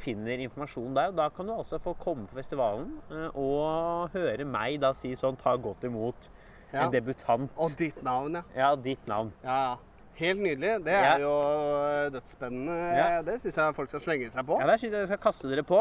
[0.00, 4.44] Finner informasjon der, og Da kan du altså få komme på festivalen eh, og høre
[4.48, 6.30] meg da si sånn Ta godt imot
[6.72, 6.86] Ja.
[6.86, 7.50] en debutant.
[7.60, 8.42] Og ditt navn, ja.
[8.56, 9.32] Ja, ditt navn.
[9.44, 9.76] Ja, ja.
[10.16, 10.84] Helt nydelig.
[10.84, 11.14] Det Ja.
[11.16, 11.32] er jo
[11.84, 12.76] eh, dødsspennende.
[12.96, 13.22] Ja.
[13.22, 14.58] Det syns jeg folk skal slenge seg på.
[14.60, 15.80] Ja, det syns jeg dere skal kaste dere på.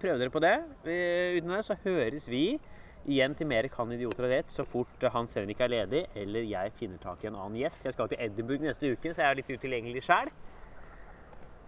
[0.00, 0.54] Prøve dere på det.
[0.84, 2.58] Uten det så høres vi
[3.06, 6.40] igjen til mer Kan idioter ha rett så fort eh, Hans Henrik er ledig eller
[6.48, 7.84] jeg finner tak i en annen gjest.
[7.84, 10.30] Jeg skal til Edinburgh neste uke, så jeg er litt utilgjengelig sjæl.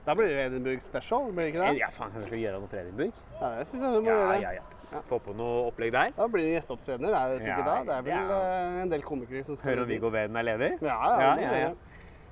[0.06, 1.78] Da blir det jo Edinburgh special, blir det ikke det?
[1.80, 3.22] Ja, faen, kanskje vi skal gjøre noe for Edinburgh?
[3.40, 4.40] Ja, det syns jeg du må Ja, gjøre.
[4.44, 4.64] ja, ja.
[4.92, 5.00] Ja.
[5.08, 6.12] Få på noe opplegg der.
[6.14, 7.10] Da blir det gjesteopptredener.
[7.10, 7.82] Det er det sikkert Ja, da.
[7.88, 8.36] Det er vel ja.
[8.38, 10.68] eh, en del komikere som skal Hører om Viggo Veden er ledig.
[10.86, 11.72] Ja, ja, Ja, ja.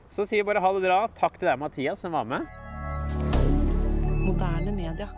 [0.08, 1.00] Så sier vi bare ha det bra.
[1.18, 2.46] Takk til deg, Mathias, som var med.
[4.22, 5.08] Moderne media.